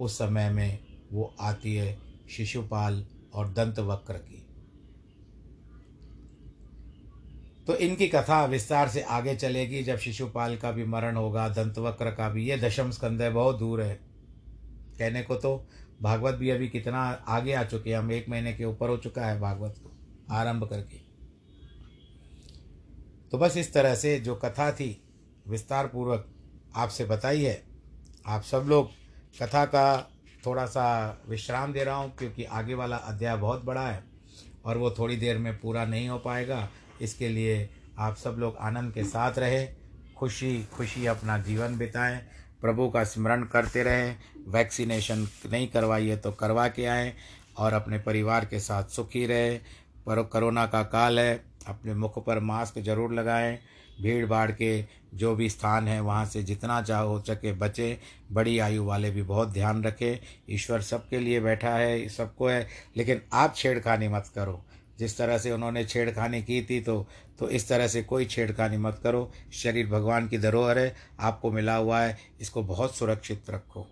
उस 0.00 0.18
समय 0.18 0.50
में 0.50 0.78
वो 1.12 1.34
आती 1.40 1.74
है 1.74 1.96
शिशुपाल 2.30 3.04
और 3.34 3.48
दंत 3.48 3.78
वक्र 3.80 4.14
की। 4.14 4.42
तो 7.66 7.76
इनकी 7.76 8.08
कथा 8.08 8.44
विस्तार 8.44 8.88
से 8.88 9.02
आगे 9.02 9.34
चलेगी। 9.36 9.82
जब 9.82 9.98
शिशुपाल 9.98 10.56
का 10.56 10.70
भी 10.72 10.84
मरण 10.84 11.16
होगा 11.16 11.48
दंतवक्र 11.48 12.10
का 12.10 12.28
भी, 12.28 12.44
ये 12.44 12.56
दशम 12.56 12.90
स्कंद 12.90 13.22
है, 13.22 13.30
बहुत 13.30 13.58
दूर 13.58 13.82
है। 13.82 13.94
कहने 14.98 15.22
को 15.22 15.36
तो 15.36 15.66
भागवत 16.02 16.34
भी 16.34 16.50
अभी 16.50 16.68
कितना 16.68 17.00
आगे 17.28 17.52
आ 17.52 17.62
चुके 17.64 17.90
हैं, 17.90 17.98
हम 17.98 18.12
एक 18.12 18.28
महीने 18.28 18.52
के 18.52 18.64
ऊपर 18.64 18.88
हो 18.88 18.96
चुका 18.96 19.26
है 19.26 19.38
भागवत 19.40 19.74
आरंभ 20.30 20.64
करके। 20.64 20.98
तो 23.32 23.38
बस 23.38 23.56
इस 23.56 23.72
तरह 23.72 23.94
से 23.94 24.18
जो 24.20 24.34
कथा 24.34 24.70
थी 24.72 24.90
विस्तार 25.48 25.86
पूर्वक 25.86 26.28
आपसे 26.76 27.04
बताई 27.04 27.42
है। 27.42 27.62
आप 28.26 28.42
सब 28.42 28.66
लोग 28.68 28.90
कथा 29.42 29.64
का 29.64 30.12
थोड़ा 30.46 30.66
सा 30.66 30.86
विश्राम 31.28 31.72
दे 31.72 31.84
रहा 31.84 31.96
हूँ, 31.96 32.14
क्योंकि 32.16 32.44
आगे 32.44 32.74
वाला 32.74 32.96
अध्याय 32.96 33.36
बहुत 33.36 33.64
बड़ा 33.64 33.86
है, 33.88 34.02
और 34.64 34.78
वो 34.78 34.90
थोड़ी 34.90 35.16
देर 35.16 35.38
में 35.38 35.58
पूरा 35.60 35.84
नहीं 35.84 36.08
हो 36.08 36.18
पाएगा। 36.18 36.68
इसके 37.00 37.28
लिए 37.28 37.68
आप 37.98 38.16
सब 38.16 38.36
लोग 38.38 38.56
आनंद 38.56 38.92
के 38.94 39.04
साथ 39.04 39.38
रहें 39.38 39.76
खुशी 40.16 40.62
खुशी 40.72 41.06
अपना 41.06 41.38
जीवन 41.38 41.76
बिताएँ 41.78 42.20
प्रभु 42.66 42.88
का 42.88 43.02
स्मरण 43.04 43.42
करते 43.44 43.82
रहें, 43.82 44.16
वैक्सीनेशन 44.48 45.26
नहीं 45.52 45.68
करवाई 45.68 46.08
है 46.08 46.16
तो 46.16 46.30
करवा 46.32 46.66
के 46.68 46.86
आएँ 46.86 47.12
और 47.58 47.72
अपने 47.72 47.98
परिवार 47.98 48.44
के 48.44 48.60
साथ 48.60 48.84
सुखी 48.84 49.26
रहे। 49.26 49.56
पर 50.06 50.22
कोरोना 50.22 50.66
का 50.66 50.82
काल 50.82 51.18
है, 51.18 51.44
अपने 51.68 51.94
मुख 51.94 52.18
पर 52.24 52.40
मास्क 52.40 52.78
ज़रूर 52.78 53.12
लगाएँ। 53.14 53.58
भीड़ 54.02 54.26
भाड़ 54.26 54.50
के 54.50 54.84
जो 55.14 55.34
भी 55.36 55.48
स्थान 55.50 55.88
है, 55.88 56.00
वहाँ 56.00 56.24
से 56.26 56.42
जितना 56.42 56.80
चाह 56.82 57.00
हो 57.00 57.18
सके 57.20 57.52
बचे। 57.52 57.98
बड़ी 58.32 58.58
आयु 58.58 58.84
वाले 58.84 59.10
भी 59.10 59.22
बहुत 59.22 59.52
ध्यान 59.52 59.82
रखें। 59.84 60.18
ईश्वर 60.50 60.80
सबके 60.80 61.20
लिए 61.20 61.40
बैठा 61.40 61.70
है, 61.70 62.08
सबको 62.08 62.48
है, 62.48 62.66
लेकिन 62.96 63.22
आप 63.32 63.54
छेड़खानी 63.56 64.08
मत 64.08 64.30
करो। 64.34 64.62
जिस 64.98 65.16
तरह 65.18 65.38
से 65.38 65.50
उन्होंने 65.50 65.84
छेड़खानी 65.84 66.42
की 66.42 66.60
थी 66.62 66.80
तो 66.80 67.06
तो 67.38 67.48
इस 67.48 67.68
तरह 67.68 67.88
से 67.88 68.02
कोई 68.02 68.24
छेड़खानी 68.24 68.76
मत 68.76 69.00
करो। 69.02 69.30
शरीर 69.52 69.86
भगवान 69.86 70.28
की 70.28 70.38
धरोहर 70.38 70.78
है, 70.78 70.94
आपको 71.20 71.50
मिला 71.50 71.74
हुआ 71.76 72.00
है, 72.00 72.16
इसको 72.40 72.62
बहुत 72.62 72.96
सुरक्षित 72.96 73.50
रखो। 73.50 73.86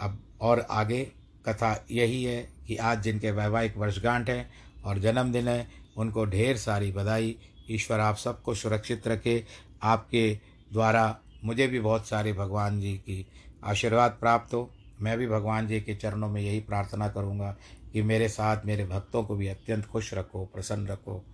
अब 0.00 0.18
और 0.40 0.66
आगे 0.70 1.02
कथा 1.48 1.72
यही 1.90 2.22
है 2.24 2.42
कि 2.66 2.76
आज 2.76 3.02
जिनके 3.02 3.30
वैवाहिक 3.30 3.76
वर्षगांठ 3.76 4.30
है 4.30 4.50
और 4.84 4.98
जन्मदिन 4.98 5.48
है, 5.48 5.66
उनको 5.96 6.24
ढेर 6.24 6.56
सारी 6.56 6.92
बधाई। 6.92 7.36
ईश्वर 7.70 8.00
आप 8.00 8.16
सबको 8.16 8.54
सुरक्षित 8.54 9.08
रखे। 9.08 9.44
आपके 9.82 10.30
द्वारा 10.72 11.18
मुझे 11.44 11.66
भी 11.66 11.80
बहुत 11.80 12.08
सारे 12.08 12.32
भगवान 12.32 12.80
जी 12.80 12.92
की 12.96 13.26
आशीर्वाद 13.64 14.16
प्राप्त 14.20 14.54
हो। 14.54 14.70
मैं 15.00 15.16
भी 15.18 15.26
भगवान 15.26 15.66
जी 15.68 15.80
के 15.80 15.94
चरणों 15.94 16.28
में 16.28 16.40
यही 16.42 16.60
प्रार्थना 16.60 17.08
करूँगा 17.08 17.56
कि 17.92 18.02
मेरे 18.02 18.28
साथ 18.28 18.64
मेरे 18.64 18.86
भक्तों 18.86 19.24
को 19.24 19.36
भी 19.36 19.46
अत्यंत 19.46 19.86
खुश 19.86 20.14
रखो, 20.14 20.44
प्रसन्न 20.44 20.86
रखो 20.86 21.24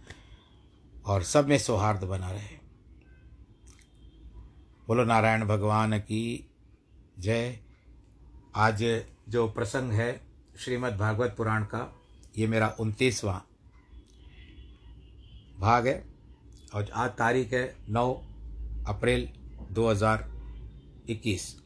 और 1.07 1.23
सब 1.23 1.49
में 1.49 1.59
सौहार्द 1.59 2.05
बना 2.05 2.31
रहे। 2.31 2.57
बोलो, 4.89 5.05
नारायण 5.05 5.45
भगवान 5.45 5.99
की 5.99 6.51
जय। 7.19 7.59
आज 8.55 9.03
जो 9.29 9.49
प्रसंग 9.49 9.93
है 9.93 10.21
श्रीमद् 10.59 10.97
भागवत 10.97 11.35
पुराण 11.37 11.65
का, 11.65 12.01
ये 12.39 12.47
मेरा 12.47 12.77
उनतीसवां 12.81 13.39
भाग 15.61 15.87
है 15.87 16.05
और 16.75 16.91
आज 16.95 17.11
तारीख 17.11 17.53
है 17.53 17.77
नौ 17.89 18.15
अप्रैल 18.89 19.29
2021 19.73 21.66